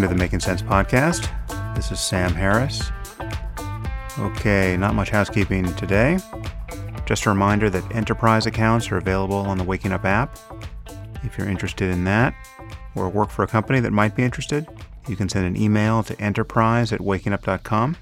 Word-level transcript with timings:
Welcome 0.00 0.16
to 0.16 0.18
the 0.18 0.24
Making 0.24 0.40
Sense 0.40 0.62
podcast. 0.62 1.28
This 1.76 1.92
is 1.92 2.00
Sam 2.00 2.32
Harris. 2.32 2.90
Okay, 4.18 4.74
not 4.78 4.94
much 4.94 5.10
housekeeping 5.10 5.74
today. 5.74 6.18
Just 7.04 7.26
a 7.26 7.28
reminder 7.28 7.68
that 7.68 7.94
enterprise 7.94 8.46
accounts 8.46 8.90
are 8.90 8.96
available 8.96 9.36
on 9.36 9.58
the 9.58 9.64
Waking 9.64 9.92
Up 9.92 10.06
app. 10.06 10.38
If 11.22 11.36
you're 11.36 11.50
interested 11.50 11.90
in 11.90 12.04
that 12.04 12.34
or 12.94 13.10
work 13.10 13.28
for 13.28 13.42
a 13.42 13.46
company 13.46 13.78
that 13.80 13.90
might 13.90 14.16
be 14.16 14.22
interested, 14.22 14.66
you 15.06 15.16
can 15.16 15.28
send 15.28 15.44
an 15.44 15.62
email 15.62 16.02
to 16.04 16.18
enterprise 16.18 16.94
at 16.94 17.00
wakingup.com. 17.00 17.98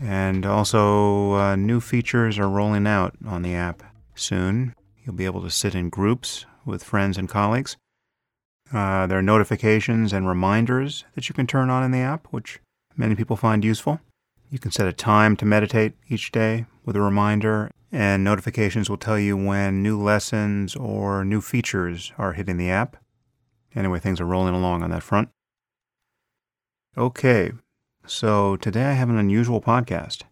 And 0.00 0.46
also, 0.46 1.34
uh, 1.34 1.54
new 1.54 1.82
features 1.82 2.38
are 2.38 2.48
rolling 2.48 2.86
out 2.86 3.14
on 3.26 3.42
the 3.42 3.54
app 3.54 3.82
soon. 4.14 4.74
You'll 5.04 5.14
be 5.14 5.26
able 5.26 5.42
to 5.42 5.50
sit 5.50 5.74
in 5.74 5.90
groups 5.90 6.46
with 6.64 6.82
friends 6.82 7.18
and 7.18 7.28
colleagues. 7.28 7.76
Uh, 8.72 9.06
there 9.06 9.18
are 9.18 9.22
notifications 9.22 10.12
and 10.12 10.26
reminders 10.28 11.04
that 11.14 11.28
you 11.28 11.34
can 11.34 11.46
turn 11.46 11.70
on 11.70 11.84
in 11.84 11.92
the 11.92 12.00
app, 12.00 12.26
which 12.30 12.60
many 12.96 13.14
people 13.14 13.36
find 13.36 13.64
useful. 13.64 14.00
You 14.50 14.58
can 14.58 14.70
set 14.70 14.86
a 14.86 14.92
time 14.92 15.36
to 15.36 15.44
meditate 15.44 15.94
each 16.08 16.32
day 16.32 16.66
with 16.84 16.96
a 16.96 17.00
reminder, 17.00 17.70
and 17.92 18.24
notifications 18.24 18.90
will 18.90 18.96
tell 18.96 19.18
you 19.18 19.36
when 19.36 19.82
new 19.82 20.00
lessons 20.00 20.74
or 20.74 21.24
new 21.24 21.40
features 21.40 22.12
are 22.18 22.32
hitting 22.32 22.56
the 22.56 22.70
app. 22.70 22.96
Anyway, 23.74 24.00
things 24.00 24.20
are 24.20 24.26
rolling 24.26 24.54
along 24.54 24.82
on 24.82 24.90
that 24.90 25.02
front. 25.02 25.28
Okay, 26.96 27.52
so 28.06 28.56
today 28.56 28.86
I 28.86 28.92
have 28.92 29.10
an 29.10 29.18
unusual 29.18 29.60
podcast. 29.60 30.22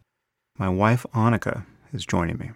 My 0.58 0.68
wife, 0.68 1.04
Annaka, 1.12 1.66
is 1.92 2.06
joining 2.06 2.38
me. 2.38 2.50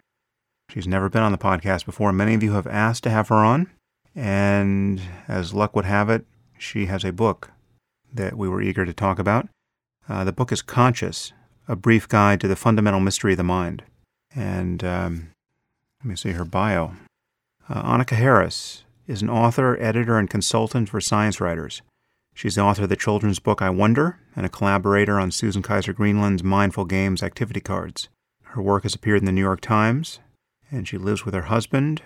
She's 0.70 0.86
never 0.86 1.08
been 1.08 1.22
on 1.22 1.32
the 1.32 1.38
podcast 1.38 1.84
before. 1.84 2.12
Many 2.12 2.34
of 2.34 2.42
you 2.42 2.52
have 2.52 2.66
asked 2.66 3.02
to 3.04 3.10
have 3.10 3.28
her 3.28 3.36
on, 3.36 3.70
and 4.18 5.00
as 5.28 5.54
luck 5.54 5.76
would 5.76 5.84
have 5.84 6.10
it, 6.10 6.26
she 6.58 6.86
has 6.86 7.04
a 7.04 7.12
book 7.12 7.52
that 8.12 8.36
we 8.36 8.48
were 8.48 8.60
eager 8.60 8.84
to 8.84 8.92
talk 8.92 9.20
about. 9.20 9.48
Uh, 10.08 10.24
the 10.24 10.32
book 10.32 10.50
is 10.50 10.60
Conscious 10.60 11.32
A 11.68 11.76
Brief 11.76 12.08
Guide 12.08 12.40
to 12.40 12.48
the 12.48 12.56
Fundamental 12.56 12.98
Mystery 12.98 13.34
of 13.34 13.36
the 13.36 13.44
Mind. 13.44 13.84
And 14.34 14.82
um, 14.82 15.30
let 16.02 16.10
me 16.10 16.16
see 16.16 16.32
her 16.32 16.44
bio. 16.44 16.94
Uh, 17.68 17.80
Annaka 17.82 18.16
Harris 18.16 18.82
is 19.06 19.22
an 19.22 19.30
author, 19.30 19.80
editor, 19.80 20.18
and 20.18 20.28
consultant 20.28 20.88
for 20.88 21.00
science 21.00 21.40
writers. 21.40 21.82
She's 22.34 22.56
the 22.56 22.62
author 22.62 22.84
of 22.84 22.88
the 22.88 22.96
children's 22.96 23.38
book 23.38 23.62
I 23.62 23.70
Wonder 23.70 24.18
and 24.34 24.44
a 24.44 24.48
collaborator 24.48 25.20
on 25.20 25.30
Susan 25.30 25.62
Kaiser 25.62 25.92
Greenland's 25.92 26.42
Mindful 26.42 26.86
Games 26.86 27.22
activity 27.22 27.60
cards. 27.60 28.08
Her 28.42 28.62
work 28.62 28.82
has 28.82 28.96
appeared 28.96 29.20
in 29.20 29.26
the 29.26 29.32
New 29.32 29.42
York 29.42 29.60
Times, 29.60 30.18
and 30.72 30.88
she 30.88 30.98
lives 30.98 31.24
with 31.24 31.34
her 31.34 31.42
husband, 31.42 32.02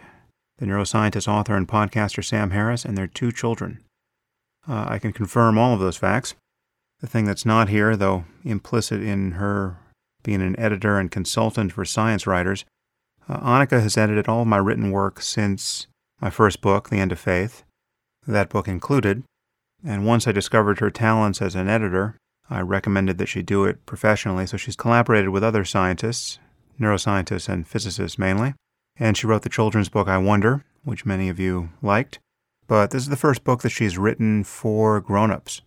the 0.58 0.67
neuroscientist, 0.67 1.28
author, 1.28 1.56
and 1.56 1.69
podcaster 1.69 2.25
Sam 2.25 2.50
Harris, 2.50 2.84
and 2.84 2.97
their 2.97 3.06
two 3.06 3.33
children. 3.33 3.81
Uh, 4.69 4.86
I 4.89 4.98
can 4.98 5.12
confirm 5.12 5.59
all 5.59 5.75
of 5.75 5.81
those 5.81 5.97
facts. 5.97 6.34
The 7.00 7.06
thing 7.06 7.25
that's 7.25 7.44
not 7.44 7.69
here, 7.69 7.97
though 7.97 8.25
implicit 8.44 9.03
in 9.03 9.33
her 9.33 9.78
being 10.22 10.41
an 10.41 10.59
editor 10.59 10.98
and 10.98 11.11
consultant 11.11 11.72
for 11.72 11.84
science 11.84 12.27
writers, 12.27 12.64
uh, 13.28 13.41
Annaka 13.41 13.83
has 13.83 13.97
edited 13.97 14.28
all 14.28 14.42
of 14.42 14.48
my 14.48 14.59
written 14.59 14.92
work 14.92 15.20
since 15.20 15.89
my 16.20 16.31
first 16.31 16.61
book, 16.61 16.91
The 16.91 16.98
End 16.98 17.11
of 17.11 17.19
Faith. 17.19 17.64
That 18.27 18.50
book 18.50 18.69
included, 18.69 19.25
and 19.84 20.06
once 20.06 20.28
I 20.28 20.33
discovered 20.33 20.78
her 20.78 20.91
talents 20.91 21.42
as 21.42 21.56
an 21.56 21.69
editor, 21.69 22.16
I 22.48 22.61
recommended 22.61 23.19
that 23.19 23.27
she 23.27 23.42
do 23.42 23.64
it 23.64 23.84
professionally, 23.87 24.47
so 24.47 24.56
she's 24.56 24.77
collaborated 24.77 25.31
with 25.31 25.42
other 25.42 25.64
scientists, 25.64 26.39
neuroscientists 26.78 27.49
and 27.49 27.66
physicists 27.66 28.19
mainly. 28.19 28.55
And 28.97 29.16
she 29.16 29.26
wrote 29.26 29.42
the 29.42 29.48
children's 29.48 29.88
book 29.88 30.08
I 30.08 30.19
Wonder, 30.19 30.64
which 30.84 31.06
many 31.06 31.28
of 31.28 31.38
you 31.41 31.70
liked. 31.80 32.19
But 32.66 32.91
this 32.91 33.03
is 33.03 33.08
the 33.08 33.16
first 33.16 33.44
book 33.44 33.62
that 33.62 33.70
she's 33.70 33.98
written 33.98 34.44
for 34.44 35.00
grown-ups. 35.00 35.62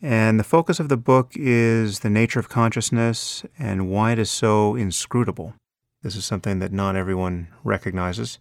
And 0.00 0.38
the 0.38 0.44
focus 0.44 0.78
of 0.78 0.88
the 0.88 0.96
book 0.96 1.32
is 1.34 2.00
the 2.00 2.10
nature 2.10 2.38
of 2.38 2.48
consciousness 2.48 3.44
and 3.58 3.90
why 3.90 4.12
it 4.12 4.18
is 4.18 4.30
so 4.30 4.76
inscrutable. 4.76 5.54
This 6.02 6.14
is 6.14 6.24
something 6.24 6.60
that 6.60 6.72
not 6.72 6.94
everyone 6.94 7.48
recognizes. 7.64 8.38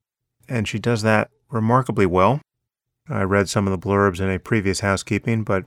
And 0.48 0.68
she 0.68 0.78
does 0.78 1.02
that 1.02 1.32
remarkably 1.50 2.06
well. 2.06 2.42
I 3.10 3.24
read 3.24 3.50
some 3.50 3.68
of 3.68 3.72
the 3.72 3.88
blurbs 3.88 4.20
in 4.20 4.30
a 4.30 4.38
previous 4.38 4.82
housekeeping, 4.82 5.44
but 5.44 5.66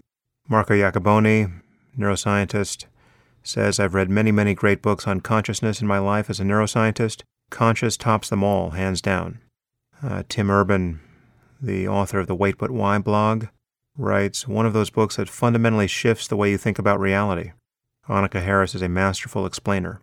Marco 0.49 0.75
Iacoboni, 0.75 1.61
neuroscientist, 1.99 2.85
says 3.43 3.81
I've 3.81 3.95
read 3.95 4.11
many, 4.11 4.31
many 4.31 4.55
great 4.55 4.83
books 4.83 5.07
on 5.07 5.21
consciousness 5.21 5.81
in 5.81 5.89
my 5.89 5.99
life 5.99 6.31
as 6.31 6.39
a 6.39 6.45
neuroscientist. 6.45 7.23
Conscious 7.51 7.97
tops 7.97 8.29
them 8.31 8.43
all, 8.43 8.71
hands 8.71 9.03
down. 9.03 9.41
Uh, 10.03 10.23
Tim 10.29 10.51
Urban, 10.51 11.01
the 11.61 11.87
author 11.87 12.21
of 12.21 12.27
the 12.27 12.35
Wait 12.35 12.57
But 12.57 12.71
Why 12.71 12.99
blog, 12.99 13.47
writes 13.97 14.49
one 14.49 14.67
of 14.67 14.73
those 14.73 14.91
books 14.91 15.17
that 15.17 15.29
fundamentally 15.29 15.87
shifts 15.87 16.27
the 16.27 16.37
way 16.37 16.51
you 16.51 16.59
think 16.59 16.79
about 16.79 17.01
reality. 17.01 17.53
Annaka 18.09 18.43
Harris 18.43 18.75
is 18.75 18.83
a 18.83 18.89
masterful 18.89 19.45
explainer. 19.45 20.01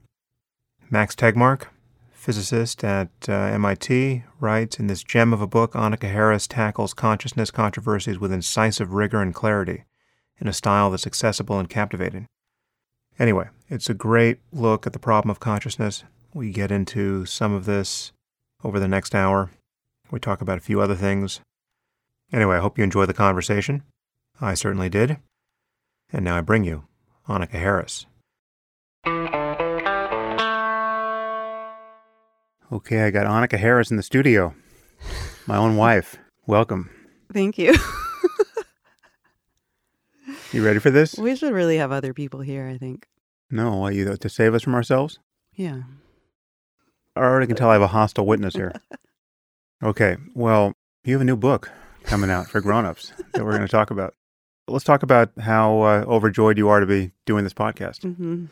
Max 0.90 1.16
Tegmark, 1.16 1.68
physicist 2.12 2.84
at 2.84 3.09
uh, 3.28 3.34
MIT, 3.34 4.24
writes 4.40 4.80
In 4.80 4.88
this 4.88 5.03
gem 5.03 5.34
of 5.34 5.41
a 5.41 5.47
book, 5.47 5.74
Annaka 5.74 6.12
Harris 6.12 6.47
tackles 6.47 6.94
consciousness 6.94 7.52
controversies 7.52 8.19
with 8.19 8.31
incisive 8.31 8.94
rigor 8.94 9.22
and 9.22 9.34
clarity 9.34 9.86
in 10.40 10.47
a 10.47 10.53
style 10.53 10.91
that's 10.91 11.07
accessible 11.07 11.59
and 11.59 11.69
captivating. 11.69 12.28
Anyway, 13.19 13.47
it's 13.69 13.90
a 13.90 13.94
great 13.94 14.40
look 14.52 14.86
at 14.86 14.94
the 14.94 15.00
problem 15.00 15.31
of 15.31 15.40
consciousness. 15.40 16.03
We 16.38 16.52
get 16.52 16.70
into 16.72 17.25
some 17.25 17.52
of 17.52 17.66
this 17.66 18.12
over 18.64 18.80
the 18.80 18.88
next 18.88 19.16
hour. 19.16 19.50
We 20.12 20.20
talk 20.20 20.40
about 20.40 20.59
a 20.59 20.62
few 20.62 20.80
other 20.80 20.94
things. 20.94 21.42
Anyway, 22.31 22.58
I 22.58 22.59
hope 22.59 22.78
you 22.78 22.84
enjoy 22.84 23.08
the 23.08 23.14
conversation. 23.16 23.81
I 24.40 24.53
certainly 24.53 24.88
did. 24.88 25.18
And 26.14 26.24
now 26.24 26.38
I 26.38 26.42
bring 26.42 26.64
you 26.64 26.84
Annaka 27.28 27.53
Harris. 27.53 28.06
Okay, 32.72 33.02
I 33.02 33.09
got 33.09 33.25
Annaka 33.25 33.58
Harris 33.58 33.90
in 33.90 33.98
the 33.98 34.04
studio. 34.04 34.54
My 35.48 35.58
own 35.58 35.75
wife. 35.75 36.19
Welcome. 36.46 36.92
Thank 37.34 37.58
you. 37.58 37.74
You 40.54 40.64
ready 40.64 40.80
for 40.80 40.92
this? 40.92 41.16
we 41.18 41.36
should 41.36 41.52
really 41.54 41.78
have 41.78 41.92
other 41.92 42.14
people 42.14 42.40
here, 42.40 42.68
I 42.68 42.78
think. 42.78 43.06
No, 43.52 43.88
you 43.90 44.16
to 44.16 44.30
save 44.30 44.54
us 44.54 44.64
from 44.64 44.75
ourselves? 44.75 45.19
Yeah. 45.56 45.81
I 47.17 47.22
already 47.22 47.47
can 47.47 47.55
tell 47.55 47.69
I 47.69 47.73
have 47.73 47.81
a 47.81 47.88
hostile 47.88 48.25
witness 48.25 48.53
here. 48.55 48.73
Okay, 49.83 50.17
well, 50.33 50.73
you 51.03 51.13
have 51.13 51.22
a 51.22 51.23
new 51.23 51.35
book 51.38 51.69
coming 52.01 52.31
out 52.31 52.47
for 52.47 52.61
grown-ups 52.61 53.13
that 53.33 53.45
we're 53.45 53.51
going 53.51 53.61
to 53.61 53.67
talk 53.67 53.91
about. 53.91 54.16
Let's 54.67 54.83
talk 54.83 55.03
about 55.03 55.29
how 55.39 55.81
uh, 55.81 56.03
overjoyed 56.07 56.57
you 56.57 56.67
are 56.69 56.79
to 56.79 56.88
be 56.88 57.11
doing 57.27 57.44
this 57.44 57.53
podcast. 57.53 58.01
hmm 58.01 58.45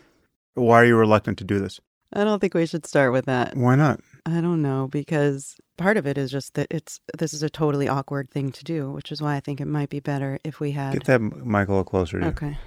Why 0.54 0.82
are 0.82 0.86
you 0.86 0.96
reluctant 0.98 1.40
to 1.40 1.44
do 1.44 1.58
this? 1.58 1.80
I 2.14 2.24
don't 2.24 2.40
think 2.40 2.54
we 2.54 2.68
should 2.68 2.86
start 2.86 3.12
with 3.12 3.26
that. 3.26 3.58
Why 3.58 3.74
not? 3.74 4.02
I 4.28 4.40
don't 4.40 4.62
know 4.62 4.88
because 4.88 5.56
part 5.78 5.98
of 5.98 6.06
it 6.06 6.16
is 6.16 6.30
just 6.30 6.54
that 6.54 6.68
it's 6.70 7.00
this 7.18 7.34
is 7.34 7.42
a 7.42 7.50
totally 7.50 7.88
awkward 7.88 8.30
thing 8.30 8.52
to 8.52 8.64
do, 8.64 8.92
which 8.92 9.12
is 9.12 9.20
why 9.20 9.36
I 9.36 9.40
think 9.40 9.60
it 9.60 9.66
might 9.66 9.90
be 9.90 10.00
better 10.00 10.40
if 10.44 10.60
we 10.60 10.74
had 10.74 10.94
Get 10.94 11.06
that 11.06 11.22
mic 11.22 11.68
a 11.68 11.72
little 11.72 11.84
closer 11.84 12.20
to 12.20 12.26
you 12.26 12.32
Okay. 12.32 12.58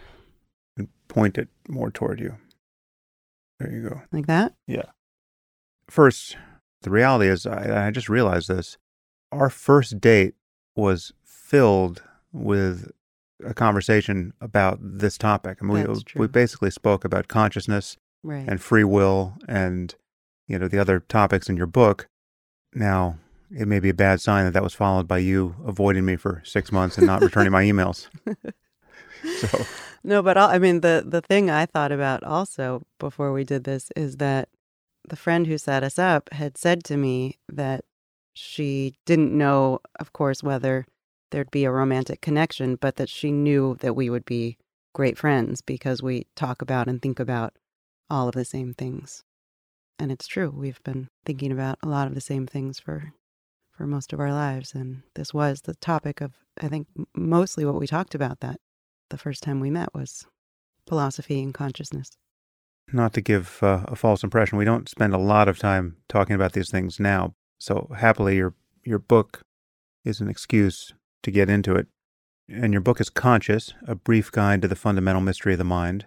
and 0.76 0.88
point 1.06 1.38
it 1.38 1.48
more 1.68 1.92
toward 1.92 2.18
you. 2.18 2.34
There 3.60 3.70
you 3.72 3.88
go. 3.88 4.02
Like 4.10 4.26
that? 4.26 4.54
Yeah. 4.66 4.82
First, 5.90 6.36
the 6.82 6.90
reality 6.90 7.28
is, 7.28 7.46
I, 7.46 7.86
I 7.88 7.90
just 7.90 8.08
realized 8.08 8.48
this. 8.48 8.76
Our 9.32 9.50
first 9.50 10.00
date 10.00 10.34
was 10.76 11.12
filled 11.24 12.02
with 12.32 12.90
a 13.44 13.54
conversation 13.54 14.32
about 14.40 14.78
this 14.80 15.16
topic. 15.18 15.58
I 15.60 15.64
mean, 15.64 15.86
we, 15.86 16.02
we 16.16 16.26
basically 16.26 16.70
spoke 16.70 17.04
about 17.04 17.28
consciousness 17.28 17.96
Right. 18.24 18.48
and 18.48 18.60
free 18.60 18.82
will 18.84 19.34
and, 19.46 19.94
you 20.48 20.58
know, 20.58 20.66
the 20.68 20.78
other 20.78 21.00
topics 21.00 21.48
in 21.48 21.56
your 21.56 21.66
book. 21.68 22.08
Now, 22.74 23.18
it 23.50 23.68
may 23.68 23.78
be 23.80 23.88
a 23.90 23.94
bad 23.94 24.20
sign 24.20 24.44
that 24.44 24.52
that 24.54 24.62
was 24.62 24.74
followed 24.74 25.06
by 25.08 25.18
you 25.18 25.54
avoiding 25.64 26.04
me 26.04 26.16
for 26.16 26.42
six 26.44 26.70
months 26.72 26.98
and 26.98 27.06
not 27.06 27.22
returning 27.22 27.52
my 27.52 27.64
emails. 27.64 28.08
So, 29.40 29.66
No, 30.04 30.22
but 30.22 30.38
I 30.38 30.58
mean 30.60 30.80
the 30.80 31.02
the 31.04 31.20
thing 31.20 31.50
I 31.50 31.66
thought 31.66 31.90
about 31.90 32.22
also 32.22 32.82
before 33.00 33.32
we 33.32 33.42
did 33.42 33.64
this 33.64 33.90
is 33.96 34.18
that 34.18 34.48
the 35.08 35.16
friend 35.16 35.46
who 35.46 35.58
set 35.58 35.82
us 35.82 35.98
up 35.98 36.32
had 36.32 36.56
said 36.56 36.84
to 36.84 36.96
me 36.96 37.38
that 37.48 37.84
she 38.34 38.94
didn't 39.04 39.36
know, 39.36 39.80
of 39.98 40.12
course, 40.12 40.42
whether 40.42 40.86
there'd 41.30 41.50
be 41.50 41.64
a 41.64 41.70
romantic 41.70 42.20
connection, 42.20 42.76
but 42.76 42.96
that 42.96 43.08
she 43.08 43.30
knew 43.30 43.76
that 43.80 43.94
we 43.94 44.08
would 44.08 44.24
be 44.24 44.56
great 44.94 45.18
friends 45.18 45.60
because 45.60 46.02
we 46.02 46.26
talk 46.34 46.62
about 46.62 46.88
and 46.88 47.02
think 47.02 47.20
about 47.20 47.54
all 48.08 48.28
of 48.28 48.34
the 48.34 48.44
same 48.44 48.74
things. 48.74 49.24
And 49.98 50.12
it's 50.12 50.26
true. 50.26 50.50
We've 50.50 50.82
been 50.84 51.08
thinking 51.24 51.52
about 51.52 51.78
a 51.82 51.88
lot 51.88 52.06
of 52.06 52.14
the 52.14 52.20
same 52.20 52.46
things 52.46 52.78
for 52.78 53.12
for 53.72 53.86
most 53.86 54.12
of 54.12 54.18
our 54.18 54.32
lives 54.32 54.74
and 54.74 55.02
this 55.14 55.32
was 55.32 55.60
the 55.60 55.74
topic 55.76 56.20
of 56.20 56.32
I 56.60 56.66
think 56.66 56.88
mostly 57.14 57.64
what 57.64 57.78
we 57.78 57.86
talked 57.86 58.12
about 58.12 58.40
that 58.40 58.58
the 59.08 59.16
first 59.16 59.40
time 59.40 59.60
we 59.60 59.70
met 59.70 59.94
was 59.94 60.26
philosophy 60.88 61.40
and 61.40 61.54
consciousness. 61.54 62.10
Not 62.92 63.12
to 63.14 63.20
give 63.20 63.58
uh, 63.62 63.84
a 63.86 63.96
false 63.96 64.22
impression, 64.24 64.58
we 64.58 64.64
don't 64.64 64.88
spend 64.88 65.14
a 65.14 65.18
lot 65.18 65.48
of 65.48 65.58
time 65.58 65.96
talking 66.08 66.34
about 66.36 66.52
these 66.52 66.70
things 66.70 66.98
now. 67.00 67.34
So 67.58 67.90
happily, 67.96 68.36
your 68.36 68.54
your 68.84 68.98
book 68.98 69.42
is 70.04 70.20
an 70.20 70.28
excuse 70.28 70.94
to 71.22 71.30
get 71.30 71.50
into 71.50 71.74
it. 71.74 71.86
and 72.48 72.72
your 72.72 72.80
book 72.80 73.00
is 73.00 73.10
Conscious 73.10 73.74
A 73.86 73.94
Brief 73.94 74.30
Guide 74.32 74.62
to 74.62 74.68
the 74.68 74.76
Fundamental 74.76 75.20
Mystery 75.20 75.52
of 75.52 75.58
the 75.58 75.64
Mind. 75.64 76.06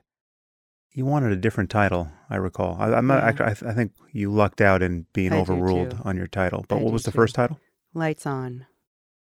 You 0.93 1.05
wanted 1.05 1.31
a 1.31 1.35
different 1.35 1.69
title, 1.69 2.09
I 2.29 2.35
recall. 2.37 2.75
I, 2.79 2.97
am 2.97 3.07
not, 3.07 3.35
Yeah. 3.39 3.45
I, 3.45 3.69
I 3.69 3.73
think 3.73 3.91
you 4.11 4.31
lucked 4.31 4.59
out 4.61 4.81
in 4.81 5.05
being 5.13 5.31
I 5.33 5.37
overruled 5.37 5.97
on 6.03 6.17
your 6.17 6.27
title. 6.27 6.65
But 6.67 6.77
I 6.77 6.81
what 6.81 6.91
was 6.93 7.03
the 7.03 7.11
too. 7.11 7.15
first 7.15 7.35
title? 7.35 7.59
Lights 7.93 8.25
on. 8.25 8.65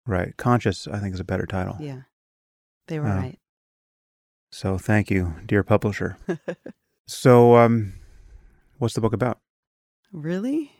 Right. 0.06 0.37
Conscious, 0.37 0.87
I 0.88 0.99
think, 0.99 1.14
is 1.14 1.20
a 1.20 1.25
better 1.25 1.46
title. 1.46 1.76
Yeah. 1.79 2.02
They 2.88 2.99
were 2.99 3.08
Oh. 3.08 3.17
right. 3.17 3.38
So 4.50 4.79
thank 4.79 5.11
you, 5.11 5.35
dear 5.46 5.62
publisher. 5.62 6.17
So, 7.06 7.56
um, 7.56 7.95
what's 8.79 8.95
the 8.95 9.01
book 9.01 9.12
about? 9.12 9.39
really? 10.12 10.71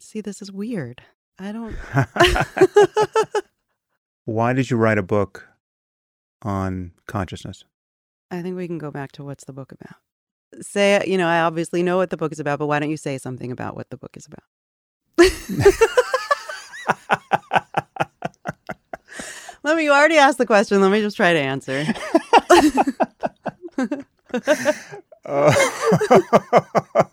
See, 0.00 0.20
this 0.20 0.42
is 0.42 0.50
weird. 0.50 1.02
I 1.38 1.52
don't. 1.52 1.76
Why 4.24 4.52
did 4.52 4.70
you 4.70 4.76
write 4.76 4.98
a 4.98 5.02
book 5.02 5.46
on 6.42 6.92
consciousness? 7.06 7.64
I 8.30 8.42
think 8.42 8.56
we 8.56 8.66
can 8.66 8.78
go 8.78 8.90
back 8.90 9.12
to 9.12 9.24
what's 9.24 9.44
the 9.44 9.52
book 9.52 9.72
about. 9.72 9.96
Say, 10.60 11.02
you 11.06 11.16
know, 11.16 11.28
I 11.28 11.40
obviously 11.40 11.82
know 11.82 11.96
what 11.96 12.10
the 12.10 12.16
book 12.16 12.32
is 12.32 12.40
about, 12.40 12.58
but 12.58 12.66
why 12.66 12.78
don't 12.78 12.90
you 12.90 12.96
say 12.96 13.18
something 13.18 13.52
about 13.52 13.76
what 13.76 13.88
the 13.90 13.96
book 13.96 14.16
is 14.16 14.26
about? 14.26 14.42
Let 19.62 19.76
me, 19.76 19.84
you 19.84 19.92
already 19.92 20.16
asked 20.16 20.38
the 20.38 20.46
question. 20.46 20.80
Let 20.80 20.90
me 20.90 21.00
just 21.00 21.16
try 21.16 21.32
to 21.32 21.38
answer. 21.38 21.84
Uh, 25.30 25.54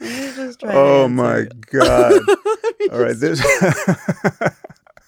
Let 0.00 0.10
me 0.10 0.32
just 0.36 0.60
try 0.60 0.72
to 0.72 0.78
oh 0.78 1.08
my 1.08 1.46
god! 1.72 2.12
All 2.92 3.00
right, 3.00 3.16
this 3.16 3.40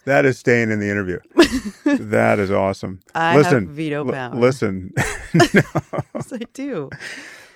that 0.05 0.25
is 0.25 0.39
staying 0.39 0.71
in 0.71 0.81
the 0.81 0.91
interview. 0.91 1.19
That 1.99 2.41
is 2.41 2.51
awesome. 2.51 2.99
I 3.15 3.37
listen, 3.37 3.67
have 3.67 3.75
veto 3.77 4.05
L- 4.07 4.13
power. 4.13 4.35
listen, 4.35 4.93
no, 5.35 5.45
Yes, 6.15 6.33
I 6.33 6.39
do. 6.53 6.91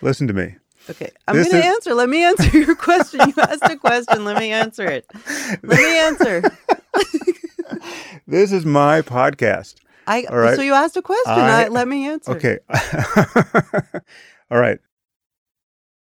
listen 0.03 0.29
to 0.29 0.33
me. 0.33 0.55
Okay, 0.89 1.11
I'm 1.27 1.35
going 1.35 1.51
to 1.51 1.57
is- 1.59 1.65
answer. 1.65 1.95
Let 1.95 2.09
me 2.09 2.23
answer 2.23 2.57
your 2.57 2.77
question. 2.77 3.21
You 3.27 3.35
asked 3.43 3.65
a 3.65 3.77
question. 3.77 4.25
Let 4.25 4.39
me 4.39 4.53
answer 4.53 4.87
it. 4.87 5.05
Let 5.65 5.79
me 5.81 5.99
answer. 5.99 6.43
This 8.29 8.53
is 8.53 8.65
my 8.65 9.03
podcast. 9.03 9.75
I 10.11 10.25
All 10.29 10.37
right. 10.39 10.57
so 10.57 10.63
you 10.63 10.75
asked 10.75 10.97
a 10.97 11.03
question. 11.03 11.39
I- 11.39 11.67
I, 11.67 11.69
let 11.69 11.87
me 11.87 12.09
answer. 12.09 12.33
Okay. 12.33 12.59
All 14.51 14.59
right. 14.59 14.79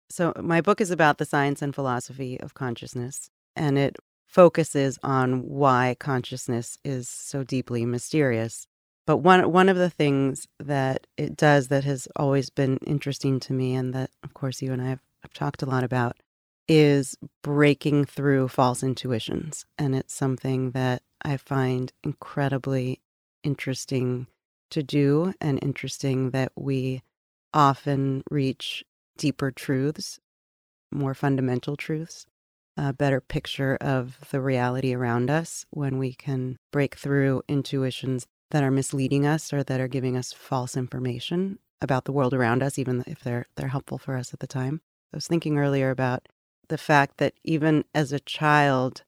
So 0.09 0.33
my 0.41 0.61
book 0.63 0.81
is 0.81 0.91
about 0.91 1.19
the 1.19 1.27
science 1.27 1.61
and 1.61 1.75
philosophy 1.75 2.41
of 2.41 2.55
consciousness, 2.55 3.31
and 3.55 3.79
it 3.79 3.97
focuses 4.27 4.99
on 5.03 5.43
why 5.43 5.97
consciousness 6.01 6.79
is 6.83 7.09
so 7.09 7.45
deeply 7.45 7.85
mysterious. 7.85 8.67
But 9.07 9.19
one 9.19 9.53
one 9.53 9.69
of 9.69 9.77
the 9.77 9.91
things 9.91 10.49
that 10.59 11.07
it 11.19 11.37
does 11.37 11.69
that 11.69 11.85
has 11.85 12.09
always 12.17 12.49
been 12.49 12.79
interesting 12.79 13.39
to 13.41 13.53
me, 13.53 13.75
and 13.75 13.93
that 13.95 14.11
of 14.25 14.33
course 14.33 14.63
you 14.63 14.73
and 14.73 14.81
I 14.81 14.89
have, 14.89 15.03
have 15.23 15.35
talked 15.35 15.63
a 15.63 15.67
lot 15.67 15.85
about, 15.85 16.17
is 16.67 17.17
breaking 17.43 18.07
through 18.07 18.49
false 18.49 18.83
intuitions, 18.83 19.67
and 19.77 19.95
it's 19.95 20.15
something 20.15 20.71
that 20.71 21.03
I 21.23 21.37
find 21.37 21.93
incredibly 22.03 23.01
interesting 23.43 24.27
to 24.71 24.83
do, 24.83 25.35
and 25.41 25.59
interesting 25.63 26.31
that 26.31 26.53
we 26.57 27.03
often 27.53 28.23
reach 28.31 28.85
deeper 29.17 29.51
truths, 29.51 30.21
more 30.93 31.15
fundamental 31.15 31.77
truths, 31.77 32.27
a 32.77 32.93
better 32.93 33.21
picture 33.21 33.77
of 33.81 34.19
the 34.31 34.41
reality 34.41 34.95
around 34.95 35.31
us 35.31 35.67
when 35.71 35.99
we 35.99 36.13
can 36.13 36.57
break 36.73 36.95
through 36.95 37.43
intuitions 37.49 38.27
that 38.51 38.63
are 38.63 38.71
misleading 38.71 39.27
us 39.27 39.53
or 39.53 39.63
that 39.63 39.81
are 39.81 39.89
giving 39.89 40.17
us 40.17 40.33
false 40.33 40.77
information 40.77 41.59
about 41.81 42.05
the 42.05 42.13
world 42.13 42.35
around 42.35 42.63
us, 42.63 42.79
even 42.79 43.05
if 43.07 43.21
they're 43.21 43.47
they're 43.57 43.69
helpful 43.69 43.99
for 43.99 44.17
us 44.17 44.33
at 44.33 44.41
the 44.41 44.47
time. 44.47 44.81
I 45.13 45.17
was 45.17 45.27
thinking 45.27 45.59
earlier 45.59 45.91
about 45.91 46.29
the 46.69 46.79
fact 46.79 47.19
that 47.19 47.35
even 47.45 47.85
as 47.95 48.13
a 48.13 48.21
child, 48.21 49.03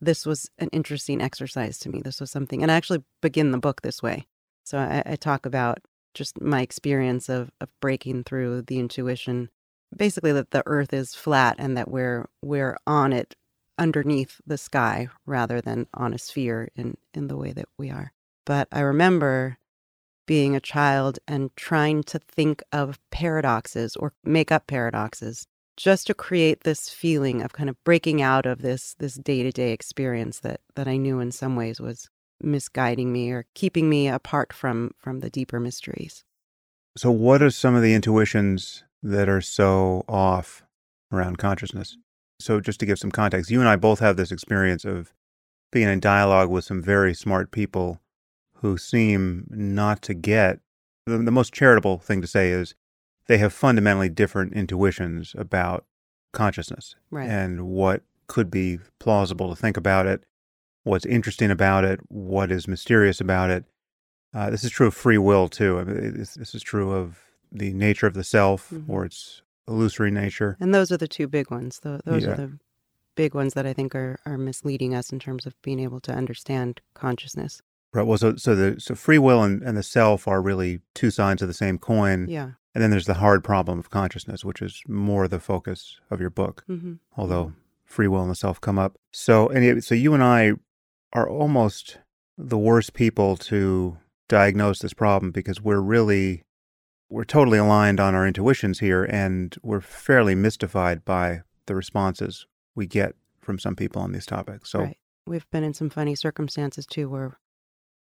this 0.00 0.24
was 0.26 0.50
an 0.58 0.68
interesting 0.72 1.20
exercise 1.20 1.78
to 1.80 1.88
me. 1.88 2.00
This 2.02 2.20
was 2.20 2.30
something, 2.30 2.62
and 2.62 2.70
I 2.70 2.76
actually 2.76 3.02
begin 3.20 3.50
the 3.50 3.58
book 3.58 3.82
this 3.82 4.02
way. 4.02 4.26
So 4.64 4.78
I, 4.78 5.02
I 5.04 5.16
talk 5.16 5.46
about 5.46 5.78
just 6.14 6.40
my 6.40 6.60
experience 6.60 7.28
of 7.28 7.50
of 7.60 7.68
breaking 7.80 8.24
through 8.24 8.62
the 8.62 8.78
intuition, 8.78 9.50
basically 9.96 10.32
that 10.32 10.50
the 10.50 10.62
Earth 10.66 10.92
is 10.92 11.14
flat 11.14 11.56
and 11.58 11.76
that 11.76 11.90
we're 11.90 12.28
we're 12.42 12.76
on 12.86 13.12
it 13.12 13.34
underneath 13.78 14.40
the 14.46 14.58
sky 14.58 15.08
rather 15.26 15.60
than 15.60 15.86
on 15.94 16.12
a 16.14 16.18
sphere 16.18 16.68
in 16.76 16.96
in 17.14 17.28
the 17.28 17.36
way 17.36 17.52
that 17.52 17.68
we 17.78 17.90
are. 17.90 18.12
But 18.46 18.68
I 18.72 18.80
remember 18.80 19.58
being 20.26 20.54
a 20.54 20.60
child 20.60 21.18
and 21.26 21.54
trying 21.56 22.04
to 22.04 22.18
think 22.18 22.62
of 22.72 22.98
paradoxes 23.10 23.96
or 23.96 24.12
make 24.22 24.52
up 24.52 24.66
paradoxes 24.66 25.46
just 25.80 26.06
to 26.06 26.14
create 26.14 26.64
this 26.64 26.90
feeling 26.90 27.40
of 27.40 27.54
kind 27.54 27.70
of 27.70 27.84
breaking 27.84 28.20
out 28.20 28.44
of 28.44 28.60
this 28.60 28.94
this 28.98 29.14
day-to-day 29.14 29.72
experience 29.72 30.40
that 30.40 30.60
that 30.74 30.86
I 30.86 30.98
knew 30.98 31.20
in 31.20 31.32
some 31.32 31.56
ways 31.56 31.80
was 31.80 32.10
misguiding 32.42 33.12
me 33.12 33.30
or 33.30 33.46
keeping 33.54 33.88
me 33.88 34.06
apart 34.06 34.52
from 34.52 34.90
from 34.98 35.20
the 35.20 35.30
deeper 35.30 35.58
mysteries. 35.58 36.22
So, 36.98 37.10
what 37.10 37.40
are 37.40 37.50
some 37.50 37.74
of 37.74 37.82
the 37.82 37.94
intuitions 37.94 38.84
that 39.02 39.28
are 39.28 39.40
so 39.40 40.04
off 40.06 40.62
around 41.10 41.38
consciousness? 41.38 41.96
So, 42.40 42.60
just 42.60 42.78
to 42.80 42.86
give 42.86 42.98
some 42.98 43.10
context, 43.10 43.50
you 43.50 43.60
and 43.60 43.68
I 43.68 43.76
both 43.76 44.00
have 44.00 44.18
this 44.18 44.32
experience 44.32 44.84
of 44.84 45.14
being 45.72 45.88
in 45.88 46.00
dialogue 46.00 46.50
with 46.50 46.64
some 46.64 46.82
very 46.82 47.14
smart 47.14 47.52
people 47.52 48.00
who 48.56 48.76
seem 48.76 49.46
not 49.48 50.02
to 50.02 50.12
get 50.12 50.58
the, 51.06 51.16
the 51.16 51.30
most 51.30 51.54
charitable 51.54 51.98
thing 51.98 52.20
to 52.20 52.26
say 52.26 52.50
is 52.50 52.74
they 53.26 53.38
have 53.38 53.52
fundamentally 53.52 54.08
different 54.08 54.52
intuitions 54.54 55.34
about 55.38 55.84
consciousness 56.32 56.96
Right. 57.10 57.28
and 57.28 57.66
what 57.66 58.02
could 58.26 58.50
be 58.50 58.78
plausible 58.98 59.48
to 59.50 59.56
think 59.60 59.76
about 59.76 60.06
it, 60.06 60.24
what's 60.84 61.04
interesting 61.06 61.50
about 61.50 61.84
it, 61.84 62.00
what 62.08 62.50
is 62.52 62.68
mysterious 62.68 63.20
about 63.20 63.50
it. 63.50 63.64
Uh, 64.32 64.48
this 64.50 64.62
is 64.62 64.70
true 64.70 64.86
of 64.86 64.94
free 64.94 65.18
will 65.18 65.48
too. 65.48 65.78
I 65.80 65.84
mean, 65.84 66.16
this, 66.16 66.34
this 66.34 66.54
is 66.54 66.62
true 66.62 66.92
of 66.92 67.18
the 67.50 67.72
nature 67.72 68.06
of 68.06 68.14
the 68.14 68.22
self 68.24 68.70
Mhm. 68.70 68.88
or 68.88 69.04
its 69.04 69.42
illusory 69.66 70.10
nature. 70.12 70.56
And 70.60 70.72
those 70.72 70.92
are 70.92 70.96
the 70.96 71.08
two 71.08 71.26
big 71.26 71.50
ones. 71.50 71.80
Tho- 71.80 72.00
Those 72.04 72.22
Yeah. 72.24 72.30
are 72.30 72.36
the 72.36 72.58
big 73.16 73.34
ones 73.34 73.54
that 73.54 73.66
I 73.66 73.72
think 73.72 73.94
are, 73.96 74.18
are 74.24 74.38
misleading 74.38 74.94
us 74.94 75.10
in 75.12 75.18
terms 75.18 75.46
of 75.46 75.60
being 75.62 75.80
able 75.80 76.00
to 76.00 76.12
understand 76.12 76.80
consciousness. 76.94 77.60
Right. 77.92 78.06
Well, 78.06 78.18
so 78.18 78.36
so 78.36 78.54
the 78.54 78.80
so 78.80 78.94
free 78.94 79.18
will 79.18 79.42
and, 79.42 79.62
and 79.62 79.76
the 79.76 79.82
self 79.82 80.28
are 80.28 80.40
really 80.40 80.80
two 80.94 81.10
sides 81.10 81.42
of 81.42 81.48
the 81.48 81.54
same 81.54 81.78
coin. 81.78 82.28
Yeah. 82.28 82.52
And 82.74 82.82
then 82.82 82.90
there's 82.90 83.06
the 83.06 83.14
hard 83.14 83.42
problem 83.42 83.80
of 83.80 83.90
consciousness, 83.90 84.44
which 84.44 84.62
is 84.62 84.80
more 84.86 85.26
the 85.26 85.40
focus 85.40 85.98
of 86.10 86.20
your 86.20 86.30
book. 86.30 86.62
hmm 86.66 86.94
although 87.16 87.52
free 87.84 88.06
will 88.06 88.22
and 88.22 88.30
the 88.30 88.36
self 88.36 88.60
come 88.60 88.78
up. 88.78 88.96
So, 89.12 89.48
and 89.48 89.82
so 89.82 89.96
you 89.96 90.14
and 90.14 90.22
I 90.22 90.52
are 91.12 91.28
almost 91.28 91.98
the 92.38 92.56
worst 92.56 92.94
people 92.94 93.36
to 93.36 93.98
diagnose 94.28 94.78
this 94.78 94.94
problem 94.94 95.32
because 95.32 95.60
we're 95.60 95.80
really 95.80 96.44
we're 97.08 97.24
totally 97.24 97.58
aligned 97.58 97.98
on 97.98 98.14
our 98.14 98.24
intuitions 98.24 98.78
here, 98.78 99.02
and 99.02 99.56
we're 99.64 99.80
fairly 99.80 100.36
mystified 100.36 101.04
by 101.04 101.40
the 101.66 101.74
responses 101.74 102.46
we 102.76 102.86
get 102.86 103.16
from 103.40 103.58
some 103.58 103.74
people 103.74 104.00
on 104.00 104.12
these 104.12 104.26
topics. 104.26 104.70
So, 104.70 104.78
Right. 104.82 104.96
We've 105.26 105.50
been 105.50 105.64
in 105.64 105.74
some 105.74 105.90
funny 105.90 106.14
circumstances 106.14 106.86
too 106.86 107.08
where 107.08 107.38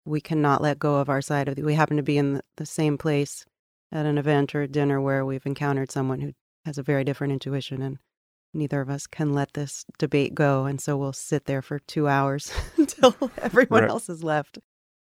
we 0.06 0.20
cannot 0.20 0.62
let 0.62 0.78
go 0.78 0.96
of 0.96 1.08
our 1.08 1.20
side 1.20 1.48
of 1.48 1.56
the, 1.56 1.62
we 1.62 1.74
happen 1.74 1.96
to 1.96 2.02
be 2.02 2.16
in 2.16 2.40
the, 2.56 2.66
same 2.66 2.96
place 2.96 3.44
at 3.92 4.06
an 4.06 4.18
event 4.18 4.54
or 4.54 4.62
a 4.62 4.68
dinner 4.68 5.00
where 5.00 5.24
we've 5.24 5.46
encountered 5.46 5.90
someone 5.90 6.20
who 6.20 6.32
has 6.64 6.78
a 6.78 6.82
very 6.82 7.04
different 7.04 7.32
intuition 7.32 7.82
and 7.82 7.98
neither 8.54 8.80
of 8.80 8.88
us 8.88 9.06
can 9.06 9.32
let 9.34 9.52
this 9.52 9.84
debate 9.98 10.34
go 10.34 10.64
and 10.64 10.80
so 10.80 10.96
we'll 10.96 11.12
sit 11.12 11.44
there 11.44 11.60
for 11.62 11.78
2 11.78 12.08
hours 12.08 12.52
until 12.76 13.14
everyone 13.42 13.82
Right. 13.82 13.90
else 13.90 14.08
is 14.08 14.24
left 14.24 14.58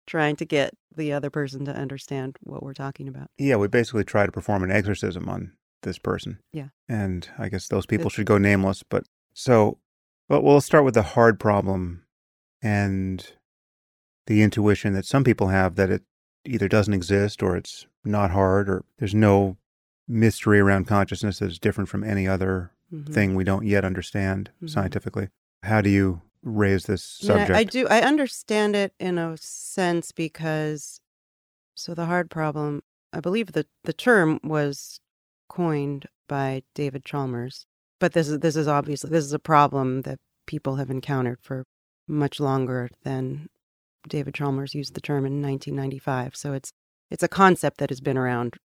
trying 0.06 0.36
to 0.36 0.44
get 0.44 0.74
the 0.94 1.12
other 1.12 1.30
person 1.30 1.64
to 1.64 1.74
understand 1.74 2.36
what 2.42 2.62
we're 2.62 2.74
talking 2.74 3.06
about. 3.08 3.28
yeah, 3.38 3.56
we 3.56 3.68
basically 3.68 4.04
try 4.04 4.26
to 4.26 4.32
perform 4.32 4.62
an 4.64 4.70
exorcism 4.70 5.28
on 5.28 5.52
this 5.82 5.98
person. 5.98 6.38
Yeah. 6.52 6.68
And 6.88 7.28
I 7.38 7.48
guess 7.48 7.68
those 7.68 7.86
people 7.86 8.04
Good. 8.06 8.12
should 8.12 8.26
go 8.26 8.36
nameless. 8.38 8.82
But 8.82 9.04
so, 9.34 9.78
but 10.28 10.42
we'll 10.42 10.60
start 10.60 10.84
with 10.84 10.94
the 10.94 11.02
hard 11.02 11.38
problem 11.40 12.04
and 12.60 13.26
the 14.30 14.42
intuition 14.42 14.92
that 14.92 15.04
some 15.04 15.24
people 15.24 15.48
have 15.48 15.74
that 15.74 15.90
it 15.90 16.04
either 16.44 16.68
doesn't 16.68 16.94
exist 16.94 17.42
or 17.42 17.56
it's 17.56 17.84
not 18.04 18.30
hard 18.30 18.68
or 18.70 18.84
there's 18.98 19.12
no 19.14 19.56
mystery 20.06 20.60
around 20.60 20.86
consciousness 20.86 21.40
that 21.40 21.50
is 21.50 21.58
different 21.58 21.90
from 21.90 22.04
any 22.04 22.28
other 22.28 22.70
Mhm. 22.92 23.12
thing 23.12 23.34
we 23.34 23.42
don't 23.42 23.66
yet 23.66 23.84
understand 23.84 24.50
Mhm. 24.62 24.70
scientifically. 24.70 25.30
How 25.64 25.80
do 25.80 25.90
you 25.90 26.22
raise 26.44 26.84
this 26.86 27.18
I 27.22 27.26
mean, 27.26 27.32
I- 27.32 27.38
subject? 27.40 27.58
I, 27.58 27.64
do. 27.64 27.88
I 27.88 28.00
understand 28.02 28.76
it 28.76 28.94
in 29.00 29.18
a 29.18 29.36
sense 29.36 30.12
because, 30.12 31.00
so 31.74 31.92
the 31.92 32.06
hard 32.06 32.30
problem, 32.30 32.82
I 33.12 33.18
believe 33.18 33.50
that 33.52 33.66
the 33.82 33.92
term 33.92 34.38
was 34.44 35.00
coined 35.48 36.06
by 36.28 36.62
David 36.76 37.04
Chalmers, 37.04 37.66
but 37.98 38.12
this 38.12 38.28
is 38.28 38.38
this 38.38 38.54
is 38.54 38.68
obviously 38.68 39.10
this 39.10 39.24
is 39.24 39.32
a 39.32 39.40
problem 39.40 40.02
that 40.02 40.20
people 40.46 40.76
have 40.76 40.88
encountered 40.88 41.40
for 41.42 41.64
much 42.06 42.38
longer 42.38 42.88
than 43.02 43.48
David 44.08 44.34
Chalmers 44.34 44.74
used 44.74 44.94
the 44.94 45.00
term 45.00 45.26
in 45.26 45.42
1995. 45.42 46.36
So 46.36 46.52
it's 46.52 46.72
it's 47.10 47.22
a 47.22 47.28
concept 47.28 47.78
that 47.78 47.90
has 47.90 48.00
been 48.00 48.16
around 48.16 48.56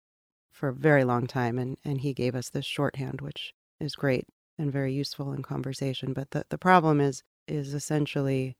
for 0.51 0.69
a 0.69 0.73
very 0.73 1.03
long 1.03 1.27
time, 1.27 1.57
and 1.59 1.77
and 1.83 2.01
he 2.01 2.13
gave 2.13 2.35
us 2.35 2.49
this 2.49 2.65
shorthand, 2.65 3.21
which 3.21 3.53
is 3.79 3.95
great 3.95 4.25
and 4.57 4.71
very 4.71 4.93
useful 4.93 5.33
in 5.33 5.43
conversation. 5.43 6.13
But 6.13 6.31
the 6.31 6.45
the 6.49 6.57
problem 6.57 7.01
is 7.01 7.23
is 7.47 7.73
essentially 7.73 8.55